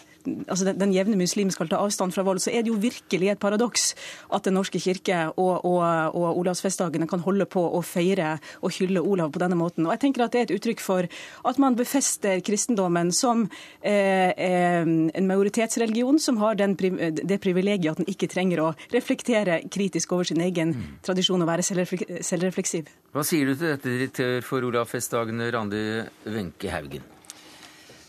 [0.46, 3.32] altså den, den, jevne muslim skal ta avstand fra vold, så er det jo virkelig
[3.32, 3.94] et paradoks
[4.32, 5.82] at Den norske kirke og, og,
[6.14, 9.86] og Olavsfestdagene kan holde på å feire og hylle Olav på denne måten.
[9.86, 11.08] Og jeg tenker at Det er et uttrykk for
[11.50, 13.46] at man befester kristendommen som
[13.80, 19.62] eh, eh en majoritetsreligion som har den, det privilegiet at den ikke trenger å reflektere
[19.72, 20.86] kritisk over sin egen mm.
[21.06, 22.90] tradisjon og være selvrefleksiv.
[23.16, 25.84] Hva sier du til dette, direktør for Olavsfestdagene, Randi
[26.28, 27.15] Wenche Haugen?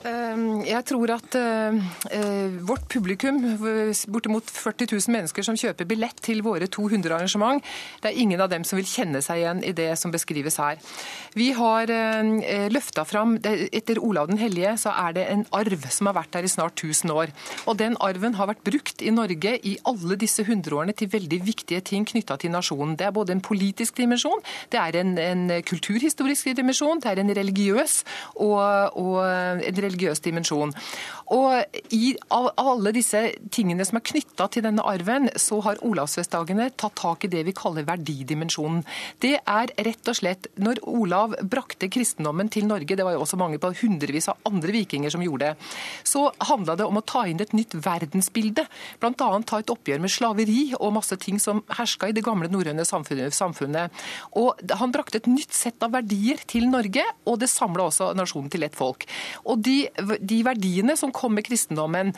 [0.06, 1.78] Ehm, jeg tror at eh,
[2.14, 3.40] eh, vårt publikum,
[4.14, 7.64] bortimot 40 000 mennesker som kjøper billett til våre 200 arrangement,
[8.04, 10.78] det er ingen av dem som vil kjenne seg igjen i det som beskrives her.
[11.34, 16.10] Vi har eh, løfta fram Etter Olav den hellige så er det en arv som
[16.10, 17.34] har vært der i snart 1000 år.
[17.66, 21.82] Og den arven har vært brukt i Norge i alle disse hundreårene til veldig viktige
[21.82, 22.96] ting knytta til nasjonen.
[23.00, 27.34] Det er både en politisk dimensjon, det er en, en kulturhistorisk dimensjon, det er en
[27.34, 28.00] religiøs
[28.46, 30.74] og, og en religiøs dimensjon.
[31.34, 33.20] Og i, Av alle disse
[33.52, 37.54] tingene som er knytta til denne arven, så har Olavsfestdagene tatt tak i det vi
[37.56, 38.84] kaller verdidimensjonen.
[39.24, 43.40] Det er rett og slett Når Olav brakte kristendommen til Norge, det var jo også
[43.40, 45.70] mange på hundrevis av andre vikinger som gjorde det,
[46.04, 48.66] så handla det om å ta inn et nytt verdensbilde.
[49.02, 49.14] Bl.a.
[49.48, 54.06] ta et oppgjør med slaveri og masse ting som herska i det gamle norrøne samfunnet.
[54.40, 58.52] Og Han brakte et nytt sett av verdier til Norge, og det samla også nasjonen
[58.54, 59.06] til ett folk.
[59.46, 59.77] Og de,
[60.20, 62.14] de verdiene som kom med kristendommen.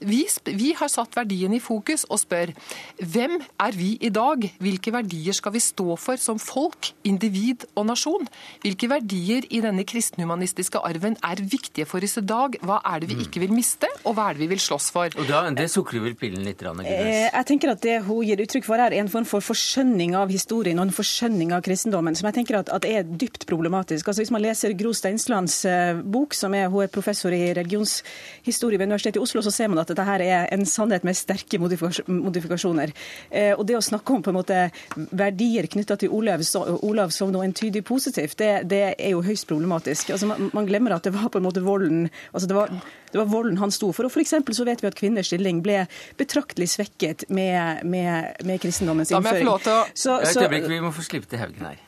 [0.00, 2.52] Vi, vi, har satt verdiene i fokus og spør
[2.98, 4.44] hvem er vi i dag?
[4.62, 8.28] Hvilke verdier skal vi stå for som folk, individ og nasjon?
[8.64, 12.58] Hvilke verdier i denne kristenhumanistiske arven er viktige for oss i dag?
[12.62, 15.18] Hva er det vi ikke vil miste, og hva er det vi vil slåss for?
[15.18, 16.62] Og da, Det sukrer vel pillen litt?
[16.62, 19.44] Rann, eh, jeg tenker at Det hun gir uttrykk for her, er en form for
[19.44, 23.46] forskjønning av historien og en forskjønning av kristendommen, som jeg tenker at, at er dypt
[23.50, 24.08] problematisk.
[24.08, 28.78] Altså Hvis man leser Gro Steinslands eh, bok, som er, hun er professor i religionshistorie
[28.78, 31.60] ved Universitetet i Oslo, så ser man at dette her er en sannhet med sterke
[31.60, 32.94] modifikasjoner.
[33.30, 34.62] Eh, og det å snakke om på en måte
[35.10, 36.44] verdier knytta til Olav,
[36.80, 40.14] Olav, som noe entydig positivt, det, det er jo høyst problematisk.
[40.14, 42.72] Altså, man, man, glemmer at det var på en måte volden altså det var,
[43.12, 44.08] det var volden han sto for.
[44.08, 45.84] Og for så vet vi at kvinners stilling ble
[46.20, 49.24] betraktelig svekket med, med, med kristendommens innføring.
[49.24, 49.80] Da må jeg få lov til å...
[49.94, 50.68] Så, så...
[50.70, 51.80] vi må få slippe til Haugen her.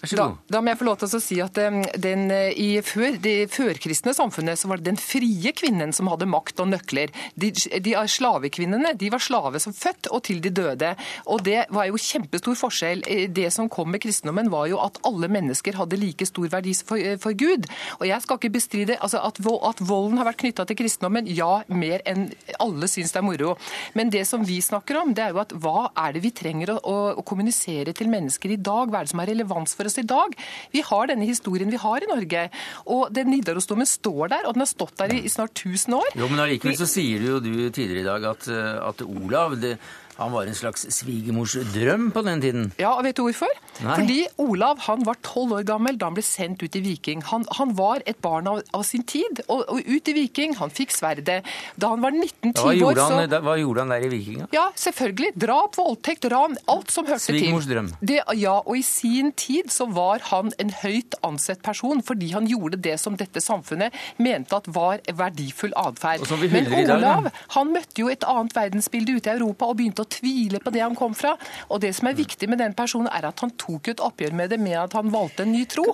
[0.00, 1.58] Da, da, må jeg få lov til å si at
[2.00, 6.28] den, eh, I før, det førkristne samfunnet så var det den frie kvinnen som hadde
[6.30, 7.12] makt og nøkler.
[7.36, 10.94] De, de Slavekvinnene de var slave som født og til de døde.
[11.28, 13.04] Og Det var jo kjempestor forskjell.
[13.06, 16.72] Eh, det som kom med kristendommen, var jo at alle mennesker hadde like stor verdi
[16.80, 17.68] for, eh, for Gud.
[18.00, 21.28] Og jeg skal ikke bestride altså at, at volden har vært knytta til kristendommen.
[21.28, 23.58] Ja, mer enn alle syns det er moro.
[23.92, 26.72] Men det som vi snakker om, det er jo at hva er det vi trenger
[26.72, 28.88] å, å, å kommunisere til mennesker i dag?
[28.88, 30.36] Hva er det som er relevans for oss i dag.
[30.72, 32.46] Vi har denne historien vi har i Norge.
[32.90, 36.12] Og den Nidarosdomen står der, og den har stått der i snart 1000 år.
[36.18, 39.58] Jo, Men allikevel så sier du jo du tidligere i dag at, eh, at Olav
[39.60, 39.76] det,
[40.20, 42.66] han var en slags svigermors drøm på den tiden.
[42.80, 43.52] Ja, og vet du hvorfor?
[43.80, 43.94] Nei.
[43.96, 47.22] Fordi Olav han var tolv år gammel da han ble sendt ut i Viking.
[47.30, 49.40] Han, han var et barn av, av sin tid.
[49.46, 51.40] Og, og, ut i Viking, han fikk sverdet.
[51.80, 54.42] Da han var 19-10 år, så da, Hva gjorde han der i Viking?
[54.52, 55.32] Ja, selvfølgelig.
[55.40, 56.58] Drap, voldtekt, ran.
[56.68, 57.78] Alt som hørte Svigermors til.
[57.78, 57.90] drøm.
[58.04, 62.48] Det, ja, og i sin tid så var han en høyt ansett person fordi han
[62.50, 66.28] gjorde det som dette samfunnet mente at var verdifull atferd.
[66.52, 70.60] Men Olav han møtte jo et annet verdensbilde ute i Europa og begynte å tvile
[70.62, 71.36] på det han kom fra.
[71.68, 74.52] Og det som er viktig med den personen, er at han tok et oppgjør med
[74.52, 75.86] det med at han valgte en ny tro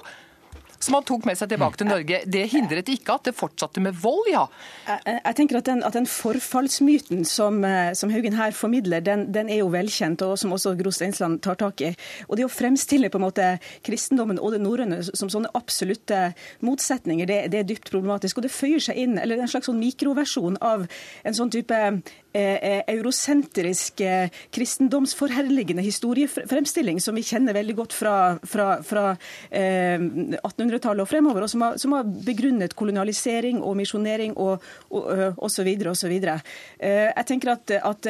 [0.78, 2.20] som han tok med seg tilbake til Norge.
[2.28, 4.44] Det hindret ikke at det fortsatte med vold, ja.
[4.86, 9.26] Jeg, jeg tenker at den, at den forfallsmyten som, eh, som, Haugen her formidler, den,
[9.34, 11.92] den, er jo velkjent, og som også Gro Steinsland tar tak i.
[12.28, 13.48] Og det å fremstille på en måte
[13.86, 16.30] kristendommen og det norrøne som sånne absolutte
[16.64, 18.38] motsetninger, det, det, er dypt problematisk.
[18.38, 20.86] Og det føyer seg inn, eller en slags sånn mikroversjon av
[21.26, 28.16] en sånn type eh, eh eurosentrisk eh, kristendomsforherligende historiefremstilling som vi kjenner veldig godt fra,
[28.46, 29.06] fra, fra
[29.50, 34.62] eh, 1800 1800-tallet og fremover, og som har, som har, begrunnet kolonialisering og misjonering og
[34.90, 35.68] osv.
[35.90, 36.14] osv.
[36.16, 38.08] Jeg tenker at, at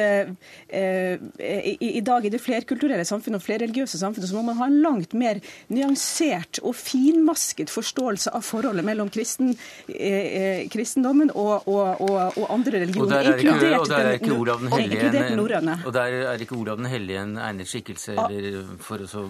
[0.69, 4.79] i, i, dag i det flerkulturelle samfunnet og flerreligiøse samfunnet så må man ha en
[4.83, 5.41] langt mer
[5.73, 9.53] nyansert og finmasket forståelse av forholdet mellom kristen,
[10.73, 15.79] kristendommen og, og, og, og andre religioner, inkludert den, norrøne.
[15.85, 19.27] Og der er ikke Olav den hellige en egnet skikkelse eller for å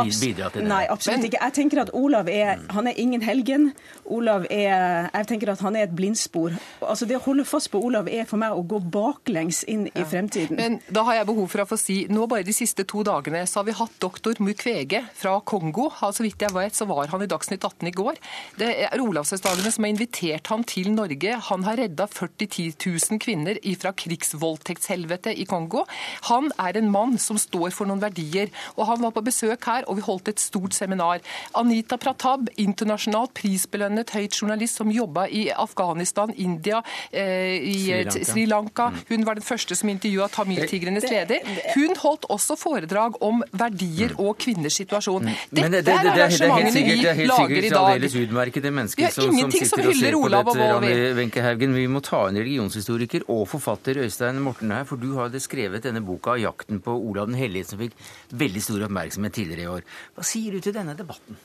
[0.00, 0.68] bidra til det?
[0.70, 1.40] Nei, absolutt ikke.
[1.40, 3.70] Jeg tenker at Olav er han er ingen helgen.
[4.04, 6.54] Olav er Jeg tenker at han er et blindspor.
[6.80, 10.04] Altså Det å holde fast på Olav er for meg å gå baklengs inn i
[10.04, 10.56] fremtiden.
[10.58, 13.42] Men da har jeg behov for å få si Nå bare de siste to dagene
[13.48, 15.88] så har vi hatt doktor Mukwege fra Kongo.
[16.00, 18.18] Så vidt jeg vet, så var han i Dagsnytt 18 i går.
[18.58, 21.36] Det er Olavsfestdagene som har invitert ham til Norge.
[21.50, 25.84] Han har redda 40 000 kvinner fra krigsvoldtektshelvete i Kongo.
[26.30, 28.50] Han er en mann som står for noen verdier.
[28.76, 31.22] Og han var på besøk her, og vi holdt et stort seminar.
[31.58, 37.76] Anita Pratab, internasjonalt prisbelønnet høyt journalist som jobba i Afghanistan, India, eh, i
[38.10, 38.90] Sri, Sri Lanka.
[38.90, 39.00] Mm.
[39.08, 41.44] Hun var den første som intervjua tamiltigrenes leder.
[41.74, 44.22] Hun holdt også foredrag om verdier mm.
[44.24, 45.26] og kvinners situasjon.
[45.26, 45.40] Mm.
[45.50, 47.70] Dette det, det, det, er arrangementene vi lager i dag.
[47.70, 51.56] Det er helt sikkert utmerkede mennesker som, som sitter og ser på dette, Rani Wenche
[51.74, 56.02] Vi må ta en religionshistoriker og forfatter Øystein Morten her, for du har skrevet denne
[56.04, 57.96] boka 'Jakten på Olav den hellige', som fikk
[58.30, 59.86] veldig stor oppmerksomhet tidligere i år.
[60.16, 61.38] Hva sier du til denne debatten?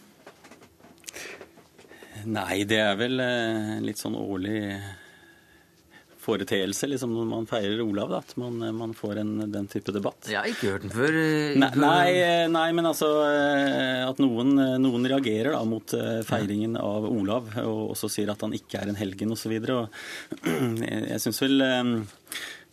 [2.26, 4.60] Nei, det er vel en litt sånn årlig
[6.26, 10.26] foreteelse liksom når man feirer Olav, da, at man, man får en, den type debatt.
[10.26, 11.18] Jeg har ikke hørt den før.
[11.22, 13.12] Eh, nei, nei, eh, nei, men altså
[14.10, 15.94] at noen, noen reagerer da mot
[16.26, 19.54] feiringen av Olav, og også sier at han ikke er en helgen osv.
[19.62, 21.84] Jeg syns vel Eh,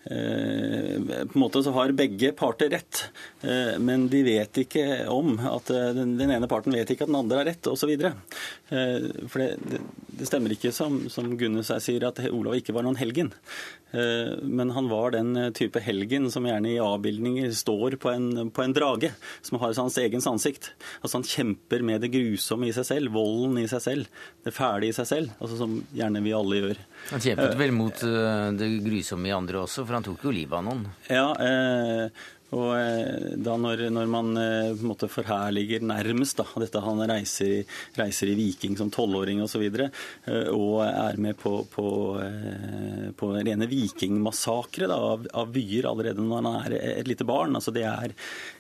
[0.05, 3.05] på en måte så har begge parter rett,
[3.41, 7.21] eh, men de vet ikke om at eh, den ene parten vet ikke at den
[7.21, 7.93] andre har rett, osv.
[8.73, 13.31] For det, det, stemmer ikke som, som Gunnes sier, at Olav ikke var noen helgen.
[13.93, 18.73] Men han var den type helgen som gjerne i avbildninger står på en, på en
[18.73, 19.11] drage,
[19.45, 20.71] som har hans egens ansikt.
[21.03, 24.89] Altså Han kjemper med det grusomme i seg selv, volden i seg selv, det fæle
[24.89, 26.83] i seg selv, altså som gjerne vi alle gjør.
[27.11, 28.05] Han kjempet vel mot
[28.59, 29.87] det grusomme i andre også?
[29.87, 30.87] for han tok jo livet av noen.
[31.11, 36.45] Ja, eh, og eh, da når, når man eh, på en måte forherliger nærmest da,
[36.61, 37.63] dette han reiser,
[37.97, 39.89] reiser i Viking som tolvåring osv., og, så videre,
[40.29, 41.87] eh, og er med på, på,
[43.17, 47.87] på rene vikingmassakre av, av byer allerede når han er et lite barn, altså det
[47.89, 48.17] er,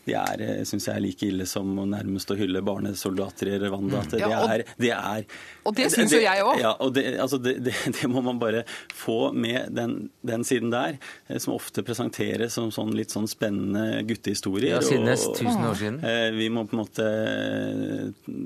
[0.06, 4.02] det er synes jeg er like ille som nærmest å hylle barnesoldater i Rwanda.
[4.02, 4.10] Mm.
[4.10, 5.26] Det, er, det er
[5.68, 6.58] Og det syns jo jeg òg.
[6.62, 10.72] Ja, og det, altså det, det, det, må man bare få med den, den siden
[10.74, 10.98] der,
[11.38, 14.76] som ofte presenteres som sånn litt sånn spennende guttehistorier.
[14.76, 16.02] Ja, siden og, tusen år siden.
[16.02, 18.36] Eh, vi må på en måte eh,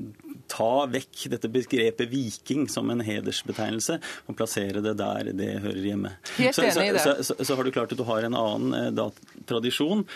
[0.52, 6.14] ta vekk dette begrepet viking som en hedersbetegnelse og plassere det der det hører hjemme.
[6.36, 7.04] Helt så, enig i det.
[7.04, 9.10] Så, så, så, har du klart at du har en annen eh, da,
[9.48, 10.06] tradisjon.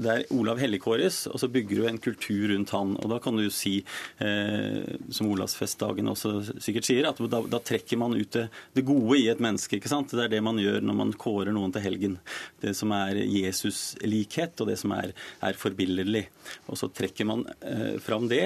[0.00, 2.94] Der Olav helligkåres, og så bygger du en kultur rundt han.
[3.00, 3.80] Og da kan du si,
[4.22, 9.18] eh, som Olavsfestdagen også sikkert sier, at da, da trekker man ut det, det, gode
[9.20, 9.76] i et menneske.
[9.76, 10.14] ikke sant?
[10.14, 12.18] Det er det man gjør når man kårer noen til helgen.
[12.62, 16.26] Det som er Jesus-likhet, og det som er, er forbilledlig.
[16.68, 18.44] Og så trekker man eh, fram det.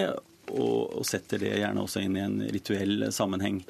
[0.52, 3.62] Og, og, setter det gjerne også inn i en rituell sammenheng.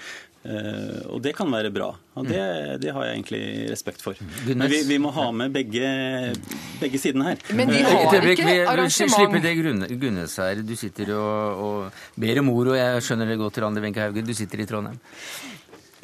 [0.44, 1.87] Uh, og det kan være bra.
[2.20, 2.40] og det,
[2.82, 4.18] det, har jeg egentlig respekt for.
[4.44, 6.34] Men vi, vi må ha med begge,
[6.82, 7.40] begge sidene her.
[7.56, 9.14] Men de har ikke arrangement.
[9.14, 10.60] Slipp det Gunnes her.
[10.60, 14.28] Du sitter og, og ber om ord, og jeg skjønner det godt, Randi Wenche Haugen.
[14.28, 15.00] Du sitter i Trondheim.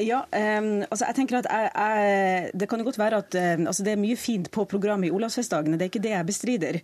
[0.00, 3.66] Ja, um, altså jeg tenker at jeg, jeg, Det kan jo godt være at um,
[3.68, 6.78] altså det er mye fint på programmet i Olavsfestdagene, det er ikke det jeg bestrider.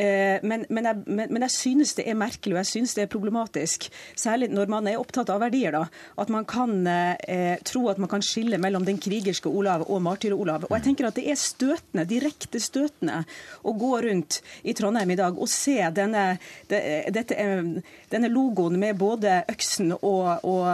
[0.00, 3.04] Uh, men, men, jeg, men, men, jeg, synes det er merkelig og jeg synes det
[3.04, 5.84] er problematisk, særlig når man er opptatt av verdier, da,
[6.22, 10.68] at man kan uh, tro at man kan skille mellom den krigerske Olav og martyr-Olav.
[10.70, 13.24] Og jeg tenker at Det er støtende, direkte støtende
[13.68, 16.38] å gå rundt i Trondheim i dag og se denne,
[16.70, 16.80] de,
[17.12, 17.36] dette,
[18.12, 20.64] denne logoen med både øksen og, og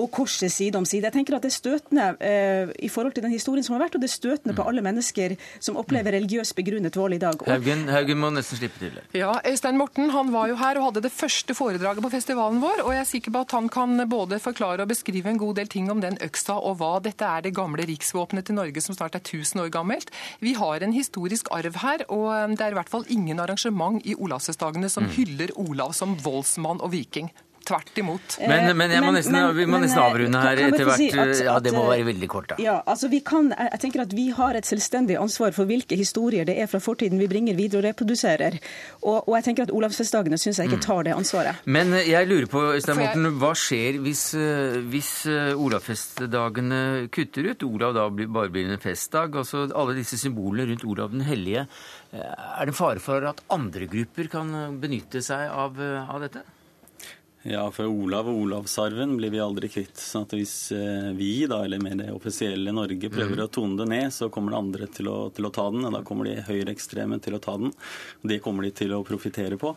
[0.00, 1.06] og korset side om side.
[1.08, 3.96] Jeg tenker at Det er støtende eh, i forhold til den historien som har vært,
[3.96, 7.40] og det er støtende på alle mennesker som opplever religiøst begrunnet vold i dag.
[7.48, 8.98] Haugen, Haugen, må nesten slippe til.
[9.16, 12.84] Ja, Øystein Morten han var jo her og hadde det første foredraget på festivalen vår.
[12.84, 15.70] og Jeg er sikker på at han kan både forklare og beskrive en god del
[15.72, 19.18] ting om den øksa og hva dette er det gamle riksvåpenet til Norge som snart
[19.18, 20.10] er 1000 år gammelt.
[20.40, 24.00] Vi har en historisk arv her, og eh, det er i hvert fall ingen arrangement
[24.04, 25.14] i Olavsfestdagene som mm.
[25.16, 27.30] hyller Olav som voldsmann og viking.
[27.66, 28.36] Tvert imot.
[28.40, 31.00] Men, men, må nesten, men vi må nesten avrunde her etter hvert.
[31.00, 32.58] Si ja, Det må være veldig kort, da.
[32.62, 36.48] Ja, altså vi kan, jeg tenker at vi har et selvstendig ansvar for hvilke historier
[36.48, 38.58] det er fra fortiden vi bringer videre og reproduserer.
[39.02, 40.86] Og, og jeg tenker at Olavsfestdagene syns jeg ikke mm.
[40.86, 41.62] tar det ansvaret.
[41.64, 47.50] Men eh, jeg lurer på, Øystein Morten, hva skjer hvis, eh, hvis eh, Olavsfestdagene kutter
[47.52, 47.66] ut?
[47.68, 49.36] Olav da bare blir en festdag.
[49.42, 51.66] altså Alle disse symbolene rundt Olav den hellige.
[52.12, 56.42] Er det fare for at andre grupper kan benytte seg av, av dette?
[57.42, 59.96] Ja, for Olav og Olavsarven blir vi aldri kvitt.
[59.96, 63.44] Så at Hvis eh, vi, da, eller med det offisielle Norge, prøver mm.
[63.46, 65.86] å tone det ned, så kommer det andre til å, til å ta den.
[65.88, 67.72] og Da kommer de høyreekstreme til å ta den.
[68.20, 69.72] Det kommer de til å profitere på.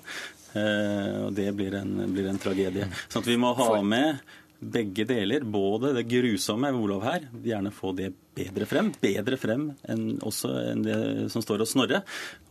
[0.59, 2.89] Eh, og det blir en, blir en tragedie.
[3.07, 4.19] Så at vi må ha med
[4.63, 5.43] begge deler.
[5.45, 8.89] Både det grusomme ved Olav her, gjerne få det bedre frem.
[9.01, 10.97] Bedre frem enn også enn det
[11.33, 12.01] som står hos Snorre.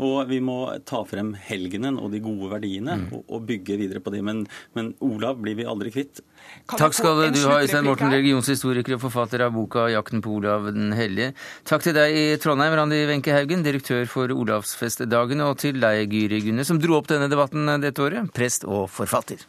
[0.03, 3.07] Og vi må ta frem helgenen og de gode verdiene mm.
[3.17, 4.23] og, og, bygge videre på de.
[4.25, 4.45] Men,
[4.79, 6.23] men Olav blir vi aldri kvitt.
[6.71, 10.71] Kan Takk skal du ha, Øystein Morten, religionshistoriker og forfatter av boka 'Jakten på Olav
[10.75, 11.33] den hellige'.
[11.69, 16.43] Takk til deg i Trondheim, Randi Wenche Haugen, direktør for Olavsfestdagene, og til deg, Gyri
[16.47, 19.43] Gunne, som dro opp denne debatten dette året, prest og forfatter.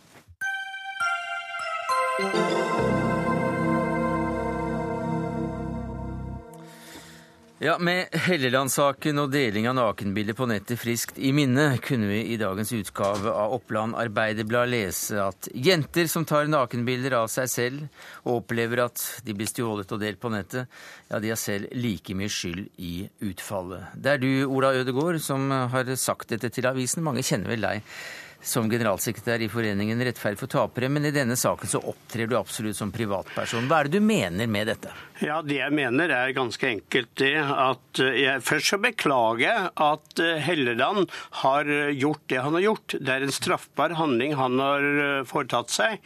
[7.64, 12.36] Ja, Med Helleland-saken og deling av nakenbilder på nettet friskt i minne, kunne vi i
[12.36, 18.42] dagens utgave av Oppland Arbeiderblad lese at jenter som tar nakenbilder av seg selv og
[18.42, 20.68] opplever at de blir stjålet og delt på nettet,
[21.08, 23.96] ja, de har selv like mye skyld i utfallet.
[23.96, 27.08] Det er du, Ola Ødegård, som har sagt dette til avisen.
[27.08, 27.96] Mange kjenner vel deg
[28.44, 32.78] som generalsekretær i foreningen Rettferd for tapere, men i denne saken så opptrer du absolutt
[32.78, 33.70] som privatperson.
[33.72, 34.92] Hva er det du mener med dette?
[35.24, 40.20] Ja, Det jeg mener er ganske enkelt det at eh, jeg først beklager jeg at
[40.20, 41.12] eh, Helleland
[41.44, 42.96] har gjort det han har gjort.
[43.00, 46.02] Det er en straffbar handling han har eh, foretatt seg,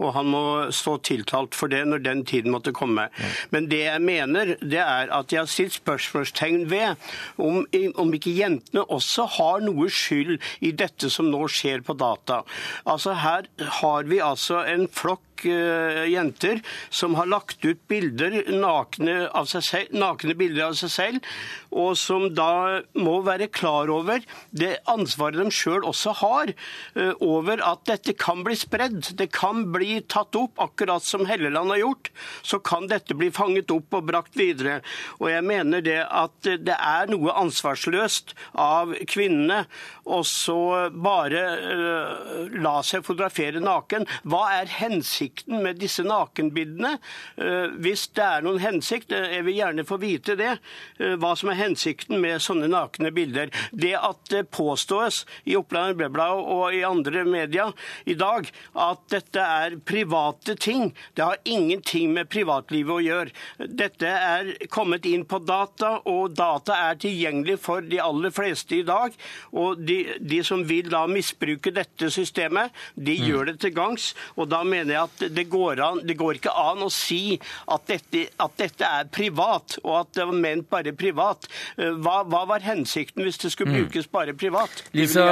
[0.00, 3.08] og han må stå tiltalt for det når den tiden måtte komme.
[3.52, 6.96] Men det jeg mener, det er at jeg har stilt spørsmålstegn ved
[7.42, 7.62] om,
[8.00, 12.42] om ikke jentene også har noe skyld i dette som nå skjer på data.
[12.86, 13.48] Altså Her
[13.80, 20.70] har vi altså en flokk jenter som har lagt ut bilder, nakne, seg nakne bilder
[20.70, 21.32] av seg selv,
[21.72, 26.52] og som da må være klar over det ansvaret de sjøl også har,
[26.96, 29.16] eh, over at dette kan bli spredd.
[29.16, 32.10] Det kan bli tatt opp, akkurat som Helleland har gjort.
[32.42, 34.80] Så kan dette bli fanget opp og brakt videre.
[35.20, 39.66] Og jeg mener det at det er noe ansvarsløst av kvinnene
[40.04, 44.06] å så bare uh, la seg fotografere naken.
[44.24, 45.31] Hva er hensikten?
[45.32, 46.98] Hensikten med disse nakenbildene.
[47.36, 50.58] Eh, hvis det er noen hensikt, eh, jeg vil gjerne få vite det,
[50.98, 53.50] eh, hva som er hensikten med sånne nakne bilder.
[53.72, 57.72] Det at det påstås i Oppland Arbeiderblad og i andre media
[58.06, 63.30] i dag at dette er private ting, det har ingenting med privatlivet å gjøre.
[63.58, 68.82] Dette er kommet inn på data, og data er tilgjengelig for de aller fleste i
[68.82, 69.12] dag.
[69.52, 73.26] Og de, de som vil da misbruke dette systemet, de mm.
[73.26, 74.14] gjør det til gangs.
[74.36, 77.38] Og da mener jeg at at det går, an, det går ikke an å si
[77.70, 81.48] at dette, at dette, er privat, og at det var ment bare privat.
[81.76, 83.78] Eh, hva, hva var hensikten hvis det skulle mm.
[83.80, 84.84] brukes bare privat?
[84.96, 85.26] Lisa,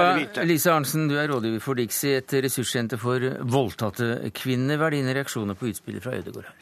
[0.46, 4.80] Lisa Arnsen, du er rådgiver for Dixie, et ressurssenter for voldtatte kvinner.
[4.80, 6.58] Hva er dine reaksjoner på utspillet fra Ødegaard her?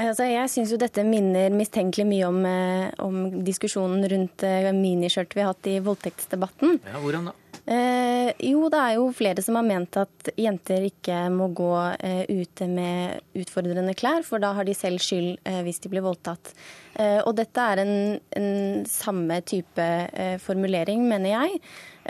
[0.00, 4.46] Altså, jeg syns jo dette minner mistenkelig mye om, eh, om diskusjonen rundt
[4.76, 6.78] miniskjørt vi har hatt i voldtektsdebatten.
[6.86, 7.39] Ja, hvordan da?
[7.70, 11.70] Eh, jo, det er jo flere som har ment at jenter ikke må gå
[12.02, 16.02] eh, ute med utfordrende klær, for da har de selv skyld eh, hvis de blir
[16.02, 16.50] voldtatt.
[16.98, 17.94] Eh, og dette er en,
[18.40, 18.50] en
[18.90, 21.60] samme type eh, formulering, mener jeg.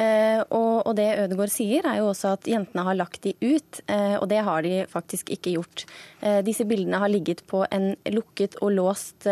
[0.00, 3.80] Eh, og, og, det Ødegaard sier, er jo også at jentene har lagt de ut,
[3.90, 5.84] eh, og det har de faktisk ikke gjort.
[6.24, 9.26] Eh, disse bildene har ligget på en lukket og låst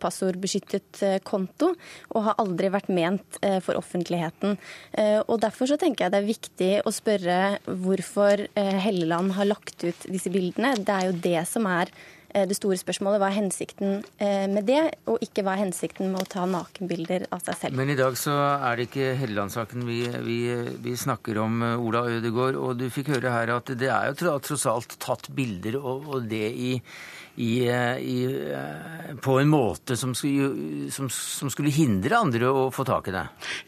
[0.00, 1.70] passordbeskyttet konto,
[2.14, 4.56] og har aldri vært ment for offentligheten.
[5.28, 10.06] Og Derfor så tenker jeg det er viktig å spørre hvorfor Helleland har lagt ut
[10.10, 10.74] disse bildene.
[10.80, 11.92] Det er jo det som er
[12.34, 14.80] det store spørsmålet hva er hensikten eh, med det,
[15.10, 17.78] og ikke hva er hensikten med å ta nakenbilder av seg selv.
[17.78, 20.38] Men i dag så er det ikke Helleland-saken vi, vi,
[20.82, 22.58] vi, snakker om, eh, Ola Ødegård.
[22.58, 26.26] Og du fikk høre her at det er jo tross alt tatt bilder, og, og
[26.30, 26.72] det i
[27.36, 27.68] i,
[27.98, 28.56] i,
[29.22, 33.24] på en måte som skulle, som, som skulle, hindre andre å få tak i det?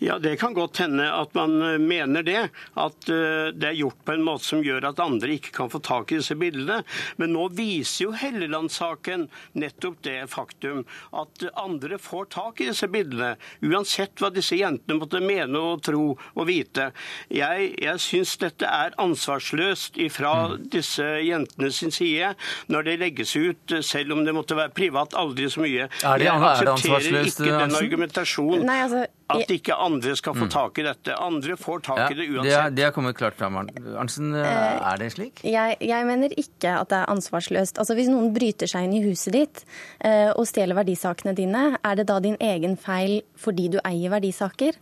[0.07, 2.49] Ja, Det kan godt hende at man eh, mener det.
[2.79, 5.81] At eh, det er gjort på en måte som gjør at andre ikke kan få
[5.85, 6.83] tak i disse bildene.
[7.21, 9.27] Men nå viser jo Helleland-saken
[9.59, 10.85] nettopp det faktum
[11.17, 13.35] at andre får tak i disse bildene.
[13.67, 16.91] Uansett hva disse jentene måtte mene og tro og vite.
[17.33, 20.57] Jeg, jeg syns dette er ansvarsløst fra mm.
[20.71, 22.35] disse jentene sin side
[22.71, 25.89] når det legges ut ut, selv om det måtte være privat, aldri så mye.
[25.89, 30.53] Er det, jeg aksepterer ikke den argumentasjonen altså, at ikke andre skal få mm.
[30.55, 31.17] tak i dette.
[31.19, 32.47] Andre får tak ja, i det uansett.
[32.47, 33.59] Det er, det er kommet klart fram.
[33.59, 35.43] Arntzen, eh, eh, er det slik?
[35.47, 37.81] Jeg, jeg, mener ikke at det er ansvarsløst.
[37.83, 39.65] Altså Hvis noen bryter seg inn i huset ditt
[39.99, 44.79] eh, og stjeler verdisakene dine, er det da din egen feil fordi du eier verdisaker?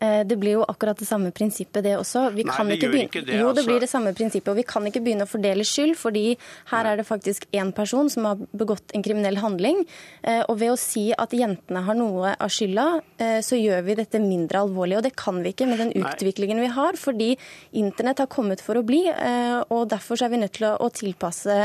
[0.00, 2.28] Eh, det blir jo akkurat det samme prinsippet, det også.
[2.34, 3.10] Vi Nei, det gjør begynne...
[3.10, 3.38] ikke det.
[3.40, 3.84] Jo, det blir altså.
[3.86, 4.50] det samme prinsippet.
[4.52, 6.24] Og vi kan ikke begynne å fordele skyld, fordi
[6.72, 9.82] her er det faktisk én person som har begått en kriminell handling.
[10.22, 12.86] Eh, og ved å si at jentene har noe av skylda,
[13.18, 15.00] eh, så gjør vi dette mindre alvorlig.
[15.00, 17.32] Og det kan vi ikke med den utviklingen vi har, fordi
[17.78, 19.02] internett har kommet for å bli.
[19.08, 21.56] Og derfor er vi nødt til å tilpasse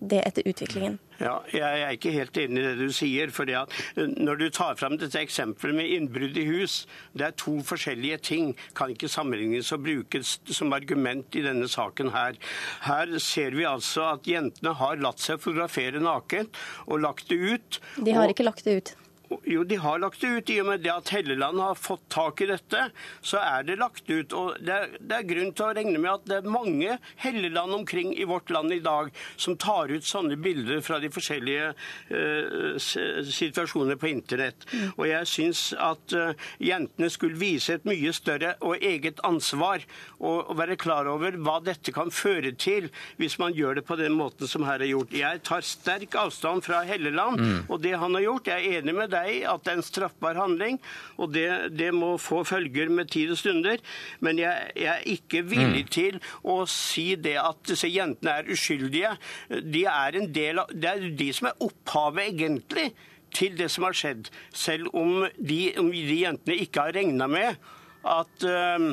[0.00, 0.98] det etter utviklingen.
[1.22, 3.30] Ja, jeg er ikke helt enig i det du sier.
[3.30, 7.36] fordi at eh, Når du tar fram dette eksempelet med innbrudd i hus, det er
[7.38, 8.54] to forskjellige ting.
[8.74, 12.38] Kan ikke sammenlignes og brukes som argument i denne saken her.
[12.88, 16.50] Her ser vi altså at jentene har latt seg fotografere naken
[16.86, 17.80] og lagt det ut.
[17.96, 18.34] De har og...
[18.34, 18.94] ikke lagt det ut.
[19.44, 20.50] Jo, de har lagt det ut.
[20.50, 22.88] I og med det at Helleland har fått tak i dette,
[23.24, 24.32] så er det lagt ut.
[24.36, 27.76] Og det er, det er, grunn til å regne med at det er mange Helleland
[27.78, 29.10] omkring i vårt land i dag
[29.40, 31.70] som tar ut sånne bilder fra de forskjellige
[32.12, 34.66] uh, situasjoner på internett.
[34.72, 34.86] Mm.
[34.98, 39.84] Og jeg syns at uh, jentene skulle vise et mye større og eget ansvar
[40.20, 43.96] og, og, være klar over hva dette kan føre til hvis man gjør det på
[43.98, 45.16] den måten som her er gjort.
[45.16, 47.58] Jeg tar sterk avstand fra Helleland mm.
[47.68, 48.52] og det han har gjort.
[48.52, 50.80] Jeg er enig med deg at det er en straffbar handling,
[51.18, 51.48] og det,
[51.78, 53.82] det må få følger med tid og stunder.
[54.24, 55.92] Men jeg, jeg er ikke villig mm.
[55.94, 59.14] til å si det at disse jentene er uskyldige.
[59.48, 62.90] De er en del av, det er de som er opphavet, egentlig
[63.34, 67.58] til det som har skjedd, selv om de, om de jentene ikke har regna med
[68.04, 68.90] at uh,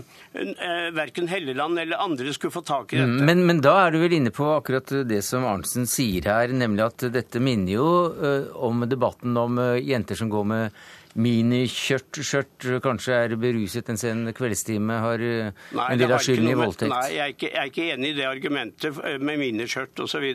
[0.95, 3.09] verken Helleland eller andre skulle få tak i dette.
[3.09, 6.55] Mm, men, men, da er du vel inne på akkurat det som Arntzen sier her,
[6.55, 10.81] nemlig at dette minner jo uh, om debatten om uh, jenter som går med
[11.19, 16.55] Miniskjørt, skjørt, kanskje er beruset en sen kveldstime, har nei, en del av skylden i
[16.55, 16.93] voldtekt?
[16.93, 20.27] Nei, jeg er, ikke, jeg er, ikke, enig i det argumentet med miniskjørt osv.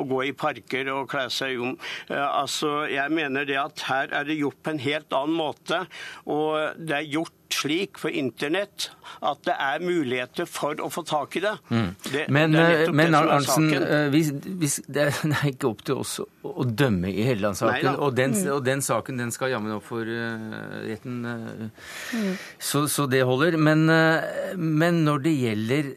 [0.00, 1.76] Å gå i parker og kle seg om.
[2.08, 5.84] Altså, jeg mener det at her er det gjort på en helt annen måte.
[6.24, 8.90] Og det er gjort slik for internett
[9.24, 11.54] at det er muligheter for å få tak i det.
[11.70, 11.90] Mm.
[12.10, 13.68] det men, det eh, Arnsen,
[14.12, 17.94] hvis, hvis, det er ikke opp til oss å dømme i Helleland-saken.
[17.94, 18.40] Og, mm.
[18.56, 22.32] og, den saken den skal jammen opp for uh, retten, uh, mm.
[22.58, 23.58] så, så, det holder.
[23.60, 25.94] Men, uh, men, når det gjelder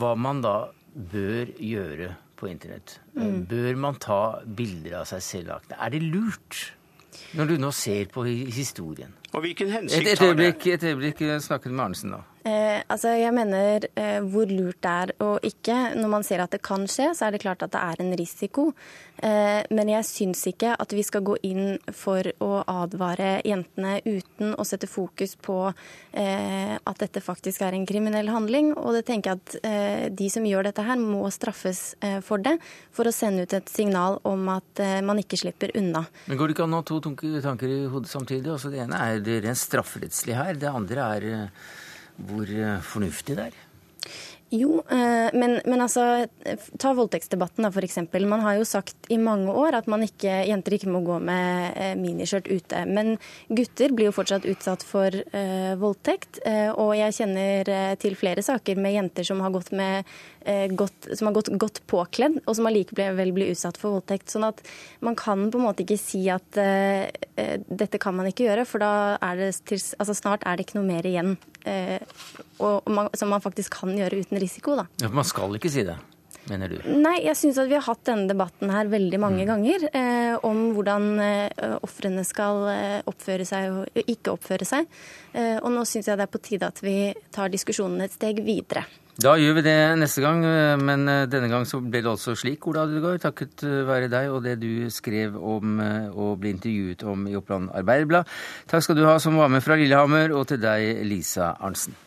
[0.00, 0.56] hva man da
[0.90, 3.40] bør gjøre på internett, mm.
[3.50, 5.72] bør man ta bilder av seg selv?
[5.76, 6.70] Er det lurt?
[7.38, 9.14] Når du nå ser på historien.
[9.32, 12.22] Og hvilken hensikt et, et øyeblikk, et øyeblikk snakket med Arnesen nå.
[12.40, 15.76] Eh, altså jeg mener eh, Hvor lurt det er og ikke.
[15.98, 18.14] Når man ser at det kan skje, så er det klart at det er en
[18.16, 18.70] risiko.
[19.20, 24.54] Eh, men jeg syns ikke at vi skal gå inn for å advare jentene uten
[24.56, 28.72] å sette fokus på eh, at dette faktisk er en kriminell handling.
[28.72, 32.40] Og det tenker jeg at eh, de som gjør dette her, må straffes eh, for
[32.40, 32.56] det.
[32.96, 36.06] For å sende ut et signal om at man ikke slipper unna.
[36.30, 38.48] Men Går det ikke an å ha to tanker i hodet samtidig?
[38.54, 40.56] Altså, det ene er det rent strafferettslige her.
[40.60, 41.28] Det andre er
[42.28, 43.58] hvor eh, fornuftig det er?
[44.50, 46.26] Jo, eh, men, men, altså,
[46.82, 48.00] ta voldtektsdebatten da, f.eks.
[48.26, 51.92] Man har jo sagt i mange år at ikke, jenter ikke må gå med eh,
[51.94, 52.80] miniskjørt ute.
[52.90, 53.14] Men
[53.46, 56.40] gutter blir jo fortsatt utsatt for uh, voldtekt.
[56.42, 60.10] Uh, og jeg kjenner uh, til flere saker med jenter som har gått, med,
[60.74, 64.34] godt, som har gått godt påkledd, og som allikevel blir utsatt for voldtekt.
[64.34, 64.64] Sånn at
[64.98, 68.92] man kan på en måte ikke si at dette kan man ikke gjøre, for da
[69.22, 71.36] er det til, altså snart er det ikke noe mer igjen.
[71.66, 74.86] Og man, som man faktisk kan gjøre uten risiko, da.
[75.02, 75.98] Ja, man skal ikke si det?
[76.48, 76.78] Mener du?
[76.88, 79.48] Nei, jeg syns at vi har hatt denne debatten her veldig mange mm.
[79.50, 79.84] ganger.
[79.92, 84.88] Eh, om hvordan eh, ofrene skal eh, oppføre seg og ikke oppføre seg.
[85.34, 86.96] Eh, og nå syns jeg det er på tide at vi
[87.34, 88.86] tar diskusjonen et steg videre.
[89.18, 92.36] Da gjør vi det neste gang, eh, men eh, denne gang så ble det altså
[92.38, 97.26] slik, Ola Adelgaard, takket være deg og det du skrev om og ble intervjuet om
[97.28, 98.28] i Oppland Arbeiderblad.
[98.70, 101.98] Takk skal du ha som var med fra Lillehammer, og til deg, Lisa Arntzen.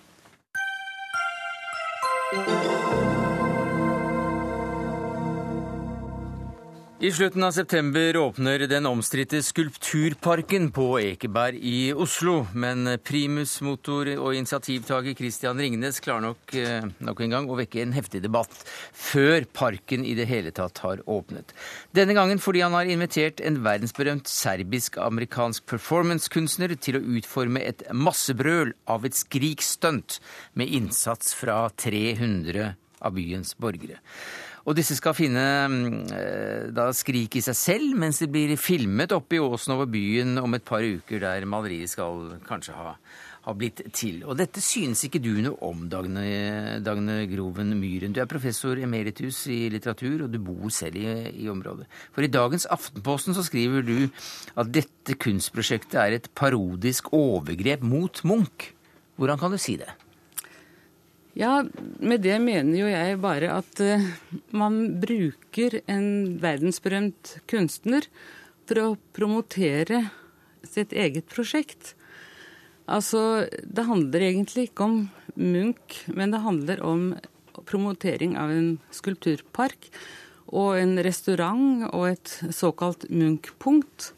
[7.03, 12.45] I slutten av september åpner den omstridte Skulpturparken på Ekeberg i Oslo.
[12.55, 17.81] Men primus motor og initiativtaker Christian Ringnes klarer nok eh, nok en gang å vekke
[17.83, 18.55] en heftig debatt
[18.95, 21.51] før parken i det hele tatt har åpnet.
[21.91, 28.71] Denne gangen fordi han har invitert en verdensberømt serbisk-amerikansk performancekunstner til å utforme et massebrøl
[28.87, 30.21] av et skrikstunt
[30.55, 33.99] med innsats fra 300 av byens borgere.
[34.63, 35.43] Og disse skal finne
[36.15, 40.37] eh, da skrik i seg selv mens de blir filmet oppe i åsen over byen
[40.39, 42.93] om et par uker, der maleriet skal kanskje ha,
[43.43, 44.21] ha blitt til.
[44.23, 48.15] Og dette synes ikke du noe om, Dagne, Dagne, Groven Myhren.
[48.15, 51.09] Du er professor emeritus i litteratur, og du bor selv i,
[51.43, 51.89] i området.
[52.15, 53.97] For i dagens Aftenposten så skriver du
[54.55, 58.71] at dette kunstprosjektet er et parodisk overgrep mot Munch.
[59.19, 59.91] Hvordan kan du si det?
[61.33, 61.63] Ja,
[61.97, 64.05] med det mener jo jeg bare at uh,
[64.53, 68.05] man bruker en verdensberømt kunstner
[68.69, 70.05] for å promotere
[70.61, 71.95] sitt eget prosjekt.
[72.85, 74.97] Altså, det handler egentlig ikke om
[75.33, 77.07] Munch, men det handler om
[77.65, 79.89] promotering av en skulpturpark
[80.53, 84.11] og en restaurant og et såkalt Munch-punkt.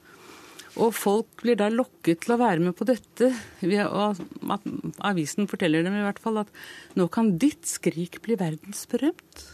[0.76, 3.32] Og folk blir da lokket til å være med på dette.
[3.32, 4.66] at
[5.00, 6.52] avisen forteller dem i hvert fall at
[6.96, 9.46] nå kan ditt skrik bli verdensberømt.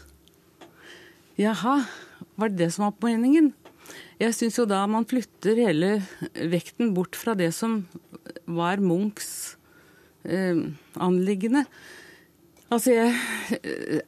[1.38, 1.86] Jaha,
[2.36, 3.52] var det det som var meningen?
[4.20, 6.02] Jeg syns jo da man flytter hele
[6.34, 7.84] vekten bort fra det som
[8.46, 9.56] var Munchs
[10.24, 10.58] eh,
[10.98, 11.64] anliggende.
[12.72, 14.02] Altså, jeg eh,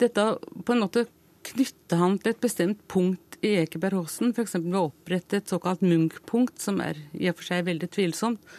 [0.00, 0.22] Dette
[0.64, 1.04] på en måte
[1.44, 4.58] knytte han til et bestemt punkt i Ekebergåsen f.eks.
[4.60, 8.54] ble å opprette et såkalt Munch-punkt, som er i og for seg veldig tvilsomt,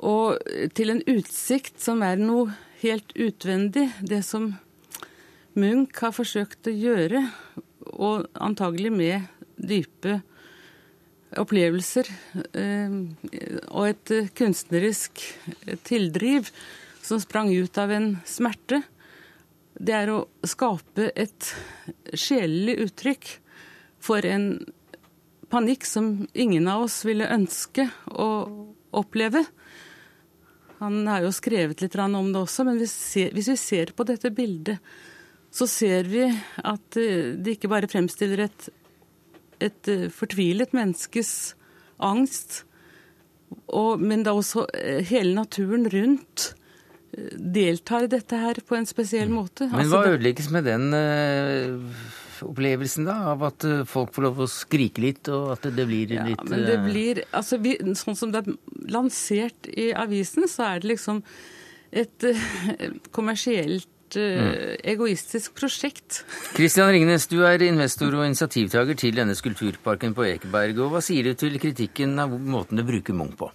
[0.00, 0.40] og
[0.76, 4.54] til en utsikt som er noe helt utvendig, det som
[5.58, 7.26] Munch har forsøkt å gjøre,
[7.90, 9.26] og antagelig med
[9.60, 10.20] dype
[11.38, 12.08] opplevelser
[12.58, 12.94] eh,
[13.70, 15.20] og et kunstnerisk
[15.86, 16.48] tildriv
[17.02, 18.80] som sprang ut av en smerte.
[19.74, 21.52] Det er å skape et
[22.14, 23.30] sjelelig uttrykk
[24.00, 24.52] for en
[25.50, 28.30] panikk som ingen av oss ville ønske å
[28.96, 29.44] oppleve.
[30.80, 34.78] Han har jo skrevet litt om det også, men hvis vi ser på dette bildet,
[35.50, 38.68] så ser vi at eh, det ikke bare fremstiller et,
[39.58, 41.32] et eh, fortvilet menneskes
[42.06, 42.62] angst,
[43.66, 46.52] og, men da også eh, hele naturen rundt
[47.34, 49.66] deltar i dette her på en spesiell måte.
[49.66, 50.92] Men hva altså, ødelegges med den
[52.46, 56.10] opplevelsen da, av at eh, folk får lov å skrike litt, og at det blir
[56.10, 58.58] litt ja, men det eh, blir, altså vi, Sånn som det er
[58.90, 61.24] lansert i avisen, så er det liksom
[61.90, 62.44] et uh,
[63.14, 64.56] kommersielt Mm.
[64.90, 66.24] egoistisk prosjekt.
[66.56, 70.80] Kristian Ringnes, du er investor og initiativtaker til denne skulpturparken på Ekeberg.
[70.82, 73.52] og Hva sier du til kritikken av måten du bruker Munch på?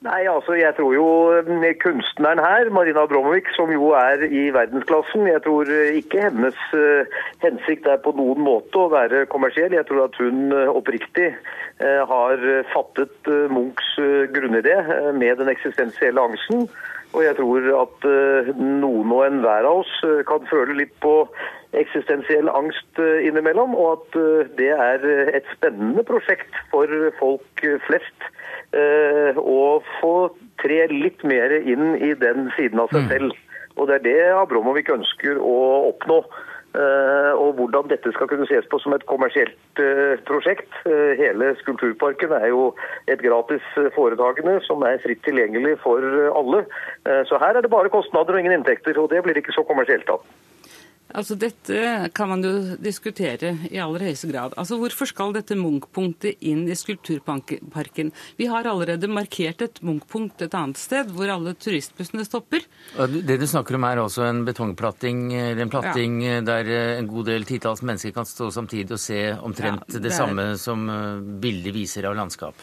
[0.00, 1.08] Nei, altså jeg tror jo
[1.44, 6.56] mm, kunstneren her, Marina Bromovic, som jo er i verdensklassen Jeg tror eh, ikke hennes
[6.72, 9.76] uh, hensikt er på noen måte å være kommersiell.
[9.76, 11.34] Jeg tror at hun uh, oppriktig
[11.80, 12.42] har
[12.74, 13.94] fattet Munchs
[14.34, 14.74] grunnidé
[15.16, 16.66] med den eksistensielle angsten.
[17.10, 21.14] Og jeg tror at eh, noen og enhver av oss eh, kan føle litt på
[21.80, 24.18] eksistensiell angst eh, innimellom, og at
[24.58, 28.28] det er et spennende prosjekt for folk flest
[28.70, 29.62] å
[29.98, 30.14] få
[30.62, 33.32] tre litt mer inn i den siden av seg selv.
[33.74, 35.56] Og det er det Abramovic ønsker å
[35.88, 36.20] oppnå.
[36.70, 40.70] Eh, og hvordan dette skal kunne ses på som et kommersielt eh, prosjekt.
[40.86, 42.68] Eh, hele Skulpturparken er jo
[43.10, 43.64] et gratis
[43.96, 46.04] foretagende som er fritt tilgjengelig for
[46.38, 46.62] alle.
[47.26, 50.06] Så her er det bare kostnader og ingen inntekter, og det blir ikke så kommersielt
[50.06, 50.20] da.
[51.16, 54.54] Altså Dette kan man jo diskutere i aller høyeste grad.
[54.60, 58.12] Altså Hvorfor skal dette Munch-punktet inn i Skulpturparken?
[58.38, 62.66] Vi har allerede markert et Munch-punkt et annet sted, hvor alle turistbussene stopper.
[62.96, 67.30] Det du snakker om er altså en betongplatting, eller en platting der eh, en god
[67.32, 71.24] del titalls mennesker kan stå samtidig og se omtrent Ja, det, det samme som eh,
[71.42, 72.54] bildet viser av landskap.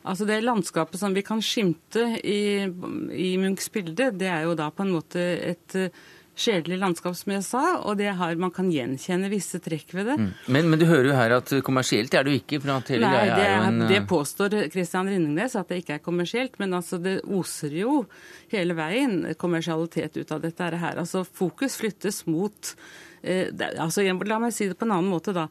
[0.00, 4.70] Altså Det landskapet som vi kan skimte i, i Munchs bilde, det er jo da
[4.72, 5.92] på en måte et eh,
[6.40, 10.16] sjelelig landskap, som jeg sa, og det har, man kan gjenkjenne visse trekk ved det.
[10.50, 13.66] Men, men du hører jo her at kommersielt er det jo ikke, Nei, det, er
[13.66, 16.56] en det eh, påstår Christian Ringnes, at det ikke er kommersielt.
[16.62, 18.04] Men altså, det oser jo
[18.52, 21.00] hele veien kommersialitet ut av dette her.
[21.02, 22.74] Altså, Fokus flyttes mot
[23.22, 25.48] eh, det, altså, La meg si det på en annen måte, da.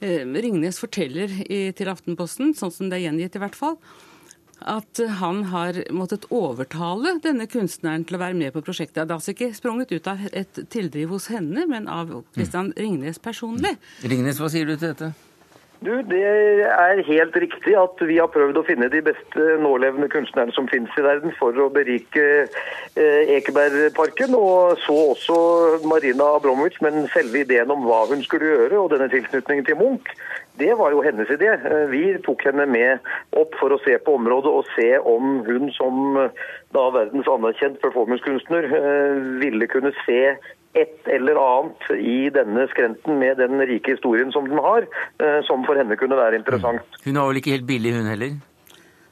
[0.00, 3.78] Eh, Ringnes forteller i, til Aftenposten, sånn som det er gjengitt i hvert fall,
[4.64, 9.04] at han har måttet overtale denne kunstneren til å være med på prosjektet.
[9.04, 13.20] Det er altså ikke sprunget ut av et tildriv hos henne, men av Christian Ringnes
[13.22, 13.76] personlig.
[14.06, 15.12] Ringnes, hva sier du til dette?
[15.84, 16.22] Du, Det
[16.64, 20.94] er helt riktig at vi har prøvd å finne de beste nålevende kunstnerne som finnes
[20.96, 22.24] i verden for å berike
[22.96, 25.36] eh, Ekebergparken, og så også
[25.84, 26.80] Marina Abramovic.
[26.80, 30.08] Men selve ideen om hva hun skulle gjøre, og denne tilknytningen til Munch,
[30.56, 31.52] det var jo hennes idé.
[31.52, 35.68] Eh, Vi tok henne med opp for å se på området og se om hun
[35.76, 36.16] som
[36.74, 40.20] da verdens anerkjent performancekunstner eh, ville kunne se
[40.76, 44.88] et eller annet i denne skrenten med den rike historien som den har,
[45.22, 46.84] eh, som for henne kunne være interessant.
[47.04, 48.36] Hun var vel ikke helt billig, hun heller?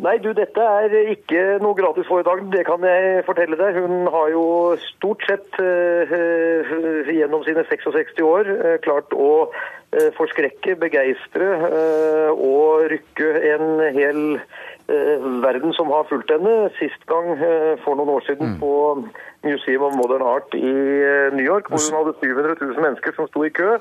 [0.03, 3.79] Nei, du, dette er ikke noe gratis foretak, det kan jeg fortelle deg.
[3.79, 4.43] Hun har jo
[4.83, 6.15] stort sett eh,
[7.15, 11.47] gjennom sine 66 år uh, klart å uh, forskrekke, begeistre
[12.35, 14.21] og rykke en hel
[14.89, 16.71] verden som har fulgt henne.
[16.79, 18.73] Sist gang eh, for noen år siden på
[19.45, 23.29] Museum of Modern Art i eh, New York, hvor hun hadde 700 000 mennesker som
[23.31, 23.79] sto i kø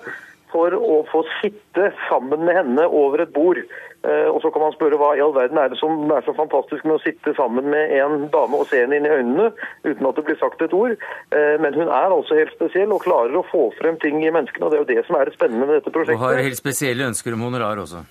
[0.54, 3.58] for å få sitte sammen med henne over et bord.
[4.06, 6.36] Eh, Og så kan man spørre hva i all verden er det som er så
[6.38, 9.50] fantastisk med å sitte sammen med en dame og se henne inn i øynene
[9.88, 10.94] uten at det blir sagt et ord.
[11.34, 14.66] Eh, Men hun er altså helt spesiell og klarer å få frem ting i menneskene,
[14.68, 16.22] og det er jo det som er det spennende med dette prosjektet.
[16.22, 18.06] Og har helt spesielle ønsker om honorar også.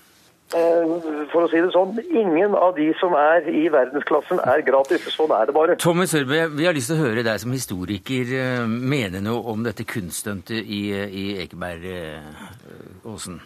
[0.53, 5.07] Eh, For å si det sånn, ingen av de som er i verdensklassen er gratis.
[5.15, 5.77] Sånn er det bare.
[5.81, 9.63] Tommy Sørbø, vi har lyst til å høre deg som historiker eh, mene noe om
[9.65, 13.39] dette kunststuntet i, i Ekebergåsen.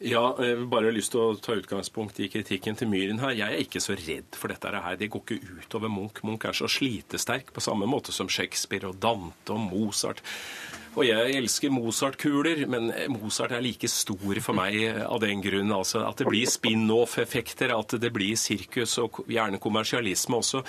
[0.00, 3.34] Ja, jeg vil bare lyst til å ta utgangspunkt i kritikken til Myhren her.
[3.36, 4.96] Jeg er ikke så redd for dette her.
[4.96, 6.22] Det går ikke utover Munch.
[6.24, 10.22] Munch er så slitesterk på samme måte som Shakespeare og Dante og Mozart.
[10.98, 14.74] Og jeg elsker Mozart-kuler, men Mozart er like stor for meg
[15.04, 15.70] av den grunn.
[15.70, 20.64] Altså at det blir spin-off-effekter, at det blir sirkus og gjerne kommersialisme også.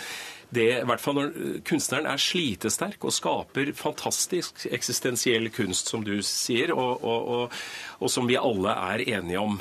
[0.52, 1.34] Det, i hvert fall når
[1.66, 7.60] kunstneren er slitesterk og skaper fantastisk eksistensiell kunst, som du sier, og, og, og,
[8.04, 9.58] og som vi alle er enige om.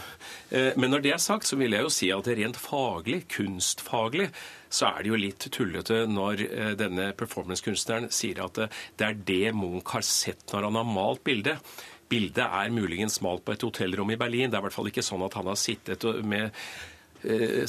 [0.51, 3.23] Eh, Men når det er sagt, så vil jeg jo si at det rent faglig,
[3.33, 4.29] kunstfaglig,
[4.71, 9.19] så er det jo litt tullete når eh, denne performancekunstneren sier at eh, det er
[9.33, 11.75] det Munch har sett når han har malt bildet.
[12.11, 14.51] Bildet er muligens malt på et hotellrom i Berlin.
[14.51, 16.55] Det er i hvert fall ikke sånn at han har sittet med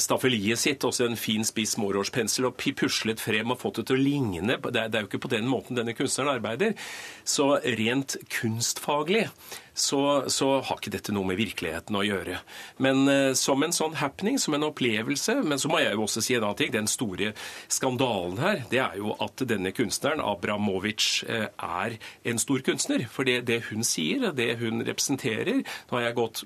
[0.00, 4.02] staffeliet sitt, også en fin spiss morårspensel og puslet frem og fått det til å
[4.02, 4.58] ligne.
[4.72, 6.76] Det er jo ikke på den måten denne kunstneren arbeider.
[7.24, 9.26] Så rent kunstfaglig
[9.74, 12.40] så, så har ikke dette noe med virkeligheten å gjøre.
[12.84, 16.22] Men eh, som en sånn happening, som en opplevelse Men så må jeg jo også
[16.24, 16.72] si en annen ting.
[16.74, 17.32] Den store
[17.72, 21.96] skandalen her, det er jo at denne kunstneren, Abramovic, eh, er
[22.28, 23.06] en stor kunstner.
[23.12, 26.44] For det, det hun sier, og det hun representerer Nå har jeg gått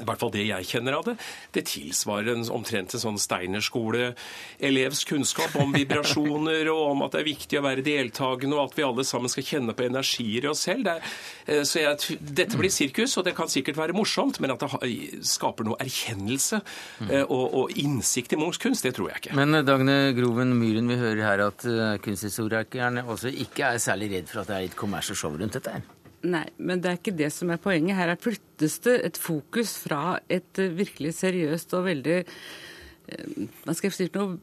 [0.00, 1.16] i hvert fall det jeg kjenner av det,
[1.56, 7.28] det tilsvarer en, omtrent en sånn Steinerskole-elevs kunnskap om vibrasjoner og om at det er
[7.30, 10.66] viktig å være deltakende, og at vi alle sammen skal kjenne på energier i oss
[10.66, 10.86] selv.
[10.86, 11.16] Det er,
[11.46, 14.92] eh, så jeg, dette blir sirkus, og det kan sikkert være morsomt, men at det
[15.26, 16.60] skaper noe erkjennelse
[17.08, 19.36] eh, og, og innsikt i Munchs kunst, det tror jeg ikke.
[19.38, 21.66] Men eh, Dagne Groven Myhren, vi hører her at
[22.04, 25.78] kunsthistorikerne også ikke er særlig redd for at det er litt kommersielt show rundt dette
[25.78, 25.95] her.
[26.26, 27.98] Nei, men det er ikke det som er poenget.
[27.98, 33.76] Her er flyttes det et fokus fra et eh, virkelig seriøst og veldig eh, Hva
[33.76, 34.38] skal jeg si noe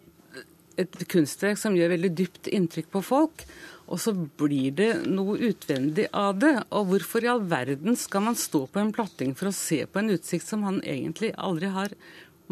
[0.79, 3.45] et kunstverk som gjør veldig dypt inntrykk på folk.
[3.91, 6.53] Og så blir det noe utvendig av det.
[6.73, 10.01] Og hvorfor i all verden skal man stå på en platting for å se på
[10.01, 11.95] en utsikt som han egentlig aldri har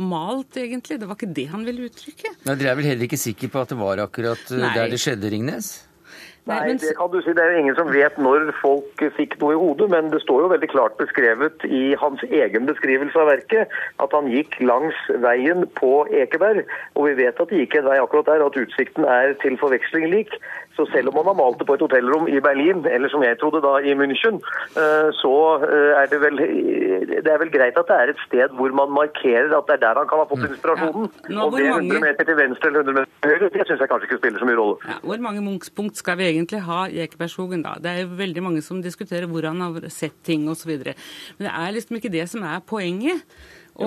[0.02, 1.00] malt, egentlig?
[1.02, 2.36] Det var ikke det han ville uttrykke.
[2.46, 4.76] Nei, Dere er vel heller ikke sikre på at det var akkurat uh, Nei.
[4.78, 5.72] der det skjedde, Ringnes?
[6.50, 7.34] Nei, det kan du si.
[7.38, 10.42] Det er jo ingen som vet når folk fikk noe i hodet, men det står
[10.42, 15.68] jo veldig klart beskrevet i hans egen beskrivelse av verket at han gikk langs veien
[15.78, 15.92] på
[16.24, 16.66] Ekeberg.
[16.98, 20.10] Og vi vet at det gikk en vei akkurat der, at utsikten er til forveksling
[20.10, 20.34] lik.
[20.76, 23.38] Så selv om han har malt det på et hotellrom i Berlin, eller som jeg
[23.42, 24.40] trodde da i München,
[24.80, 25.34] eh, så
[25.68, 26.40] eh, er det vel,
[27.12, 29.84] det er vel greit at det er et sted hvor man markerer at det er
[29.86, 31.10] der han kan ha fått inspirasjonen.
[31.12, 31.36] Mm.
[31.36, 31.46] Ja.
[31.46, 33.94] Om det er 100 meter til venstre eller 100 meter til høyre, det syns jeg
[33.94, 34.78] kanskje ikke spiller så mye rolle.
[34.88, 37.76] Ja, hvor mange Munchs-punkt skal vi egentlig ha i Ekebergskogen, da?
[37.84, 40.72] Det er jo veldig mange som diskuterer hvor han har sett ting osv.
[40.72, 43.28] Men det er liksom ikke det som er poenget.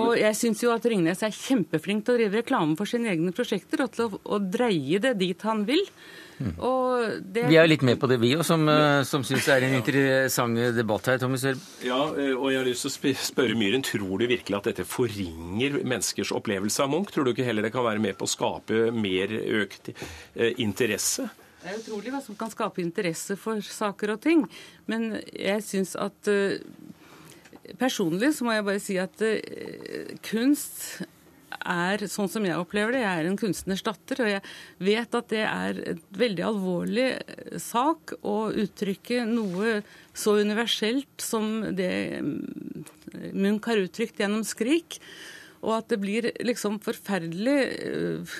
[0.01, 3.35] Og jeg syns jo at Ringnes er kjempeflink til å drive reklame for sine egne
[3.37, 5.83] prosjekter og til å, å dreie det dit han vil.
[6.59, 9.47] Og det Vi er jo litt med på det, vi òg, som, uh, som syns
[9.47, 11.21] det er en interessant debatt her.
[11.23, 11.45] Thomas.
[11.85, 14.87] Ja, eh, og jeg har lyst til å spørre Myhren, tror du virkelig at dette
[14.89, 17.15] forringer menneskers opplevelse av Munch?
[17.15, 19.31] Tror du ikke heller det kan være med på å skape mer
[19.63, 21.29] økt eh, interesse?
[21.63, 24.43] Det er utrolig hva som kan skape interesse for saker og ting.
[24.91, 26.59] Men jeg syns at eh,
[27.81, 31.05] Personlig så må jeg bare si at eh, kunst
[31.65, 33.05] er sånn som jeg opplever det.
[33.05, 34.43] Jeg er en kunstners datter, og jeg
[34.85, 39.79] vet at det er et veldig alvorlig eh, sak å uttrykke noe
[40.15, 42.85] så universelt som det mm,
[43.33, 44.99] Munch har uttrykt gjennom 'Skrik'.
[45.65, 47.59] Og at det blir liksom forferdelig
[47.89, 48.37] uh,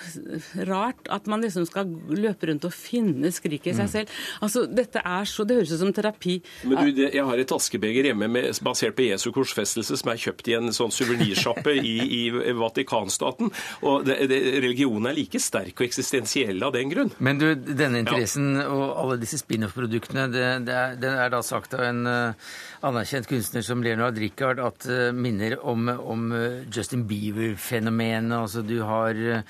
[0.69, 3.91] rart at man liksom skal løpe rundt og finne skriket i seg Mm.
[3.91, 4.09] selv.
[4.41, 6.41] Altså, dette er så, Det høres ut som terapi.
[6.63, 10.21] Men du, det, Jeg har et askebeger hjemme med, basert på Jesu korsfestelse som er
[10.21, 13.51] kjøpt i en sånn suvenirsjappe i, i Vatikanstaten.
[13.85, 17.11] Og det, det, Religionen er like sterk og eksistensiell av den grunn.
[17.19, 21.75] Men du, denne interessen og alle disse spin-off-produktene, det, det, er, det er da sagt
[21.77, 22.49] av en uh,
[22.85, 26.27] anerkjent kunstner som Leonard Richard at uh, minner om, om
[26.73, 28.35] Justin Justin Bieber-fenomenet.
[28.37, 29.45] Altså du har eh,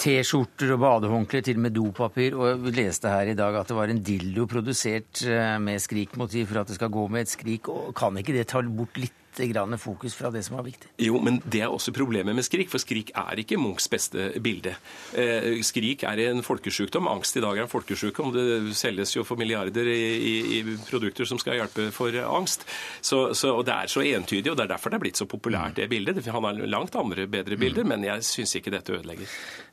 [0.00, 2.36] T-skjorter og badehåndklær, til og med dopapir.
[2.38, 6.50] Og vi leste her i dag at det var en dildo produsert eh, med skrikmotiv
[6.50, 7.70] for at det skal gå med et skrik.
[7.72, 10.90] Og kan ikke det ta bort litt grann fokus fra det som var viktig?
[10.98, 14.74] Jo, men det er også problemet med Skrik, for Skrik er ikke Munchs beste bilde.
[15.14, 17.08] Eh, skrik er en folkesjukdom.
[17.10, 18.32] Angst i dag er en folkesjukdom.
[18.34, 22.66] Det selges jo for milliarder i, i, i produkter som skal hjelpe for angst.
[23.00, 25.28] Så, så, og Det er så entydig, og det er derfor det er blitt så
[25.30, 26.22] populært, det bildet.
[26.30, 29.30] Han har langt andre bedre bilder, men jeg syns ikke dette ødelegger.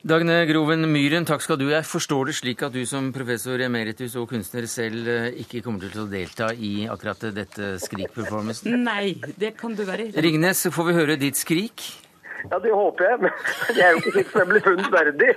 [0.08, 1.68] Dagne Groven Myhren, takk skal du.
[1.72, 5.88] Jeg forstår det slik at du som professor emeritus og kunstner selv eh, ikke kommer
[5.88, 8.78] til å delta i akkurat dette Skrik-performancen?
[8.86, 11.86] Nei, det kan du være Ringnes, så får vi høre ditt skrik.
[12.52, 13.32] Ja, det håper jeg, men
[13.76, 15.32] jeg er jo ikke sikkert det blir funnet verdig.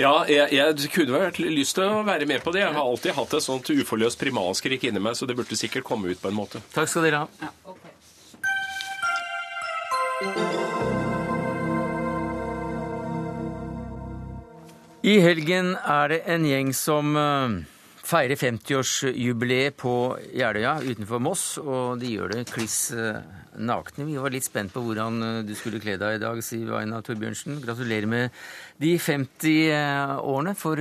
[0.00, 2.62] Ja, jeg, jeg kunne vært lyst til å være med på det.
[2.62, 6.14] Jeg har alltid hatt et sånt uforløst primalskrik inni meg, så det burde sikkert komme
[6.14, 6.62] ut på en måte.
[6.74, 7.28] Takk skal dere ha.
[15.04, 17.16] I helgen er det en gjeng som
[18.14, 19.92] feirer 50-årsjubileet på
[20.38, 23.16] Jeløya utenfor Moss, og de gjør det kliss eh,
[23.58, 24.06] nakne.
[24.06, 27.00] Vi var litt spent på hvordan eh, du skulle kle deg i dag, Siv Aina
[27.02, 27.58] Torbjørnsen.
[27.64, 28.44] Gratulerer med
[28.82, 30.78] de 50 eh, årene for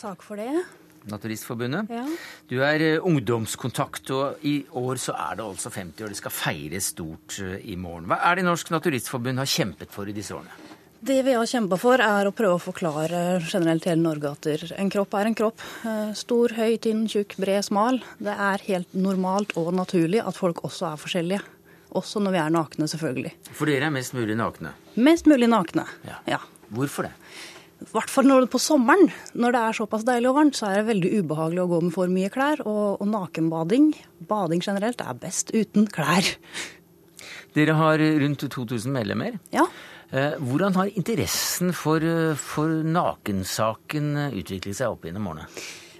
[0.00, 0.64] Takk for det.
[1.06, 1.92] Naturistforbundet.
[1.94, 2.02] Ja.
[2.50, 6.14] Du er ungdomskontakt, og i år så er det altså 50 år.
[6.16, 8.10] Det skal feires stort i morgen.
[8.10, 10.74] Hva er det Norsk Naturistforbund har kjempet for i disse årene?
[11.00, 14.46] Det vi har kjempa for, er å prøve å forklare generelt hele Norge at
[14.78, 15.64] en kropp er en kropp.
[15.84, 18.00] Eh, Stor, høy, tynn, tjukk, bred, smal.
[18.18, 21.42] Det er helt normalt og naturlig at folk også er forskjellige.
[21.96, 23.34] Også når vi er nakne, selvfølgelig.
[23.52, 24.72] For dere er mest mulig nakne.
[24.96, 25.84] Mest mulig nakne.
[26.26, 26.40] Ja.
[26.74, 27.12] Hvorfor det?
[27.76, 30.70] I hvert fall når det på sommeren, når det er såpass deilig og varmt, så
[30.70, 32.62] er det veldig ubehagelig å gå med for mye klær.
[32.64, 33.90] Og, og nakenbading,
[34.30, 36.32] bading generelt, er best uten klær.
[37.56, 39.36] Dere har rundt 2000 medlemmer.
[39.52, 39.68] Ja.
[40.10, 45.50] Eh, Hvordan har interessen for, eh, for nakensaken eh, utviklet seg opp gjennom årene?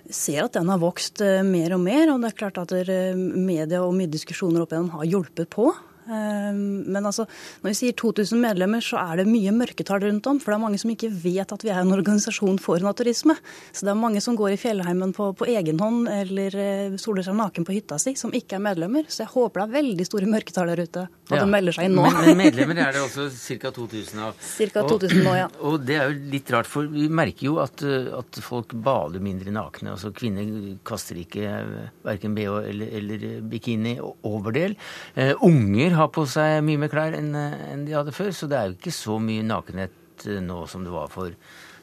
[0.07, 2.70] ser at den har vokst mer og mer, og det er klart at
[3.18, 5.72] media og mye diskusjoner opp igjennom har hjulpet på.
[6.07, 7.26] Eh, Men altså,
[7.62, 10.38] når vi sier 2000 medlemmer, så er det mye mørketall rundt om.
[10.40, 13.36] For det er mange som ikke vet at vi er en organisasjon for naturisme.
[13.72, 17.26] Så det er mange som går i fjellheimen på, på egen hånd eller eh, soler
[17.26, 19.07] seg naken på hytta si, som ikke er medlemmer.
[19.11, 21.42] Så jeg håper det er veldig store mørketall der ute, og Ja.
[21.44, 22.04] de melder seg inn nå.
[22.07, 23.26] Men, men medlemmer er det også
[23.61, 23.70] ca.
[23.74, 24.36] 2000 av.
[24.76, 24.82] Ca.
[24.86, 25.48] 2000 nå, ja.
[25.66, 29.22] Og det er jo litt rart, for vi merker jo at, eh, at folk bader
[29.24, 29.92] mindre nakne.
[29.96, 30.46] Altså Kvinner
[30.86, 33.96] kaster ikke eh, verken bh eller, eller bikini
[34.26, 34.76] overdel.
[35.16, 38.59] Uh, unger har på seg mye mer klær enn eh, de hadde før, så det
[38.59, 41.34] er jo ikke så mye nakenhet nå som det var for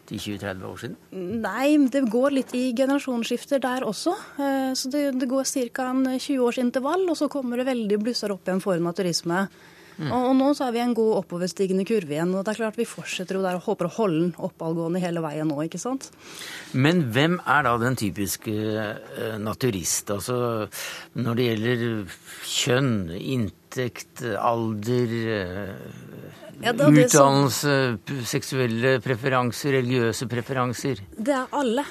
[0.09, 0.95] 10-20-30 år siden?
[1.43, 4.16] Nei, det går litt i generasjonsskifter der også.
[4.76, 5.86] Så det, det går ca.
[5.91, 9.45] en 20 års intervall, og så kommer det veldig blusser opp igjen for naturisme.
[9.45, 9.72] turisme.
[9.97, 10.09] Mm.
[10.09, 12.33] Og, og, nå så er vi en god oppoverstigende kurve igjen.
[12.33, 15.23] og det er klart Vi fortsetter jo der og håper å holde den oppadgående hele
[15.23, 15.59] veien nå.
[15.65, 16.09] ikke sant?
[16.73, 20.09] Men hvem er da den typiske uh, naturist?
[20.13, 20.67] Altså
[21.13, 22.17] når det gjelder
[22.49, 25.75] kjønn, inntekt, alder uh,
[26.63, 28.23] ja, Utdannelse, som...
[28.29, 31.03] seksuelle preferanser, religiøse preferanser?
[31.17, 31.85] Det er alle.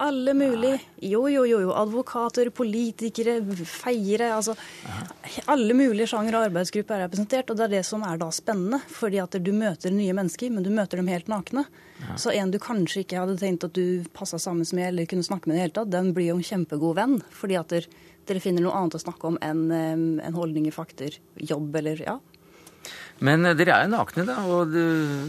[0.00, 0.78] Alle mulig.
[1.04, 1.58] Jo, jo, jo.
[1.60, 1.72] jo.
[1.76, 3.36] Advokater, politikere,
[3.68, 4.30] feiere.
[4.32, 4.54] Altså,
[5.50, 7.52] alle mulige sjanger og arbeidsgrupper er representert.
[7.52, 8.80] Og det er det som er da spennende.
[8.88, 11.66] Fordi at du møter nye mennesker, men du møter dem helt nakne.
[12.00, 12.16] Ja.
[12.16, 15.50] Så en du kanskje ikke hadde tenkt at du passa sammen med eller kunne snakke
[15.50, 17.18] med i det hele tatt, den blir jo en kjempegod venn.
[17.36, 22.00] Fordi at dere finner noe annet å snakke om enn en holdninger, fakter, jobb eller
[22.06, 22.16] ja,
[23.24, 24.74] men eh, dere er jo nakne, da, og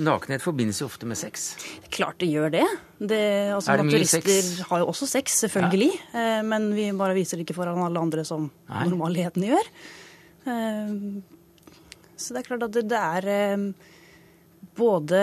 [0.03, 1.51] nakenhet forbindes jo ofte med sex?
[1.93, 2.65] Klart det gjør det.
[2.99, 3.23] det
[3.55, 4.61] altså, er det mye sex?
[4.69, 5.91] Har jo også sex, selvfølgelig.
[6.11, 6.25] Ja.
[6.39, 8.87] Eh, men vi bare viser det ikke foran alle andre som Nei.
[8.89, 9.71] normaligheten gjør.
[10.47, 10.93] Eh,
[12.15, 13.71] så det er klart at det, det er
[14.77, 15.17] både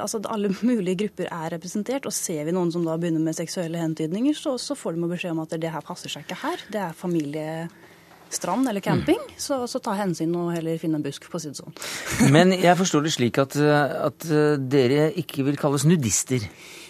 [0.00, 2.06] Altså alle mulige grupper er representert.
[2.08, 5.36] Og ser vi noen som da begynner med seksuelle hentydninger, så, så får de beskjed
[5.36, 6.64] om at det her passer seg ikke her.
[6.72, 7.68] Det er familie
[8.34, 9.36] strand eller camping, mm.
[9.40, 11.76] så, så, ta hensyn og heller finne en busk, på å si det sånn.
[12.34, 14.28] Men jeg forstår det slik at, at,
[14.68, 16.44] dere ikke vil kalles nudister?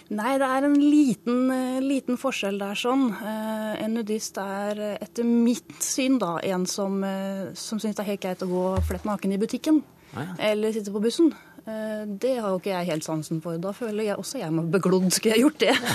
[0.09, 1.51] Nei, det er en liten,
[1.85, 3.11] liten forskjell der sånn.
[3.13, 8.15] Eh, en nudist er etter mitt syn da en som, eh, som syns det er
[8.15, 9.83] helt greit å gå flett naken i butikken.
[10.15, 10.39] Ah, ja.
[10.55, 11.29] Eller sitte på bussen.
[11.69, 13.61] Eh, det har jo ikke jeg helt sansen for.
[13.61, 15.11] Da føler jeg også jeg meg beglodd.
[15.13, 15.77] Skulle jeg gjort det?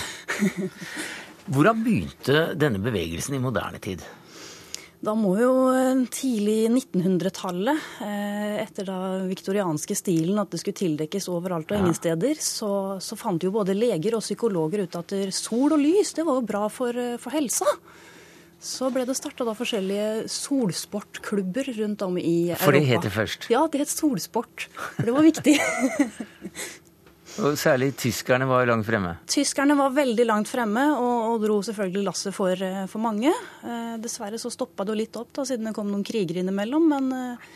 [1.43, 1.51] Ja.
[1.51, 3.99] Hvordan begynte denne bevegelsen i moderne tid?
[5.03, 11.27] Da må jo eh, tidlig 1900-tallet, eh, etter da viktorianske stilen at det skulle tildekkes
[11.33, 15.75] overalt og ingen steder, så, så, fant jo både leger og psykologer ut at sol
[15.75, 17.67] og lys det var jo bra for, eh, for helsa.
[18.63, 22.63] Så ble det starta forskjellige solsportklubber rundt om i Europa.
[22.63, 23.49] For det het det først?
[23.51, 24.69] Ja, det het solsport.
[24.71, 25.57] For det var viktig.
[27.41, 29.15] Og Særlig tyskerne var langt fremme?
[29.29, 33.31] Tyskerne var veldig langt fremme og, og dro selvfølgelig lasset for, eh, for mange.
[33.65, 36.85] Eh, dessverre så stoppa det jo litt opp da, siden det kom noen kriger innimellom.
[36.93, 37.47] Men eh,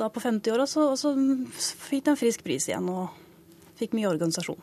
[0.00, 1.12] da på 50-åra så, så
[1.52, 3.21] fikk det en frisk pris igjen og
[3.82, 4.60] fikk mye organisasjon.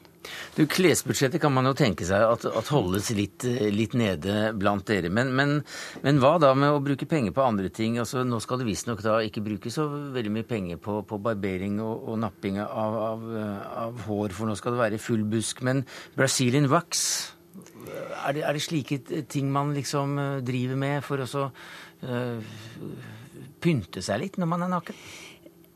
[0.55, 5.11] Du, Klesbudsjettet kan man jo tenke seg at, at holdes litt, litt, nede blant dere.
[5.13, 5.55] Men, men,
[6.03, 7.97] men, hva da med å bruke penger på andre ting?
[8.01, 11.80] Altså, nå skal det visstnok da ikke brukes så veldig mye penger på, på barbering
[11.84, 13.28] og, og napping av, av,
[13.86, 15.63] av, hår, for nå skal det være full busk.
[15.67, 15.86] Men
[16.17, 17.05] Brazilian wax,
[18.26, 21.47] er det, er det slike ting man liksom eh, driver med for å så
[22.05, 22.53] øh,
[23.63, 25.01] pynte seg litt når man er naken?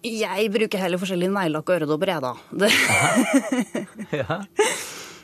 [0.04, 2.34] Jeg bruker heller forskjellige neglelakk og øredobber, jeg, da.
[2.60, 2.72] Det.
[4.22, 4.40] ja.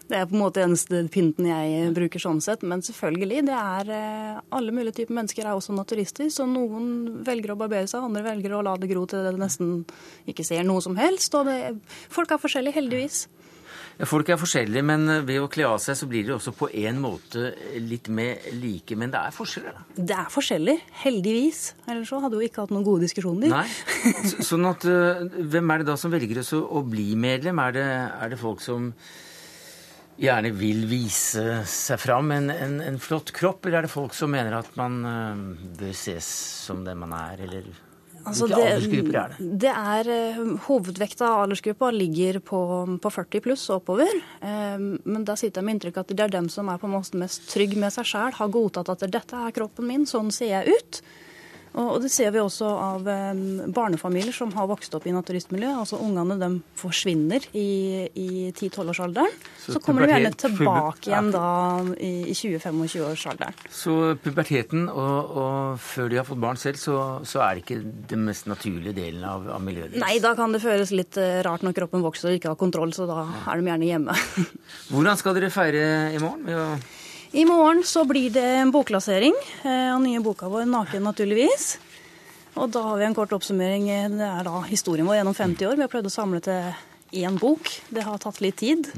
[0.08, 2.64] det er på en måte eneste pynten jeg bruker sånn sett.
[2.64, 6.30] Men selvfølgelig, det er eh, alle mulige typer mennesker er også naturister.
[6.32, 9.82] Så noen velger å barbere seg, andre velger å la det gro til det nesten
[10.32, 11.36] ikke ser noe som helst.
[11.36, 11.60] Og det,
[12.08, 13.26] folk er forskjellige, heldigvis.
[14.08, 16.70] Folk er forskjellige, men eh, ved å kle av seg så blir de også på
[16.86, 17.50] en måte
[17.84, 18.96] litt mer like.
[18.96, 19.84] Men det er forskjeller, da?
[19.98, 21.64] Det er forskjeller, heldigvis.
[21.90, 23.52] Ellers så hadde vi ikke hatt noen gode diskusjoner.
[23.52, 23.66] Nei,
[24.24, 27.60] så, Sånn at uh, Hvem er det da som velger å, å bli medlem?
[27.66, 28.94] Er det, er det, folk som
[30.20, 34.32] gjerne vil vise seg fram en, en, en, flott kropp, eller er det folk som
[34.32, 35.00] mener at man
[35.80, 36.28] bør ses
[36.68, 37.70] som den man er, eller
[38.28, 39.48] Altså Hvilke det, aldersgrupper er det?
[39.64, 42.60] det er, eh, hovedvekta av aldersgruppa ligger på,
[43.02, 44.20] på 40 pluss og oppover.
[44.42, 46.96] Um, men da sitter jeg med inntrykk at det er dem som er på en
[46.98, 50.54] måte mest trygg med seg sjæl, har godtatt at dette er kroppen min, sånn ser
[50.58, 51.02] jeg ut.
[51.78, 53.06] Og det ser vi også av
[53.76, 55.70] barnefamilier som har vokst opp i naturistmiljø.
[55.84, 56.50] Altså Ungene de
[56.80, 59.36] forsvinner i, i 10-12-årsalderen.
[59.60, 61.46] Så, så, kommer de gjerne tilbake igjen da
[61.96, 63.62] i, i 20-25-årsalderen.
[63.70, 66.98] Så puberteten, og, og, før de har fått barn selv, så,
[67.28, 70.04] så er det ikke den mest naturlige delen av, av miljøet deres?
[70.04, 72.96] Nei, da kan det føles litt eh, rart når kroppen vokser og ikke har kontroll,
[72.98, 74.20] så da er de gjerne hjemme.
[74.92, 76.40] Hvordan skal dere feire i morgen?
[76.50, 76.68] med å
[77.32, 81.78] i morgen så blir det en boklansering eh, av nye boka vår 'Naken', naturligvis.
[82.58, 83.86] Og da har vi en kort oppsummering.
[84.18, 85.76] Det er da historien vår gjennom 50 år.
[85.78, 86.74] Vi har prøvd å samle til
[87.22, 87.70] én bok.
[87.94, 88.90] Det har tatt litt tid.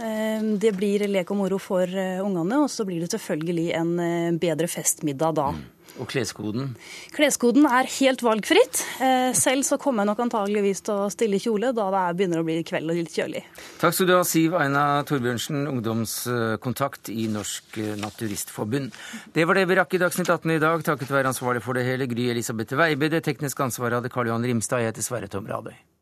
[0.00, 4.40] Eh, det blir lek og moro for eh, ungene, og så blir det selvfølgelig en
[4.40, 5.50] bedre festmiddag da.
[5.96, 6.74] Og kleskoden?
[7.16, 8.82] Kleskoden er helt valgfritt.
[9.00, 12.46] Eh, selv så kommer jeg nok antageligvis til å stille kjole da det begynner å
[12.46, 13.42] bli kveld og litt kjølig.
[13.80, 18.92] Takk skal du ha, Siv Aina Torbjørnsen, ungdomskontakt i Norsk Naturistforbund.
[19.32, 21.88] Det var det vi rakk i Dagsnytt 18 i dag, takket være ansvarlig for det
[21.88, 23.10] hele, Gry Elisabeth Weibe.
[23.12, 24.84] Det tekniske ansvaret hadde Karl Johan Rimstad.
[24.84, 25.95] Jeg heter Sverre Tom Radøy.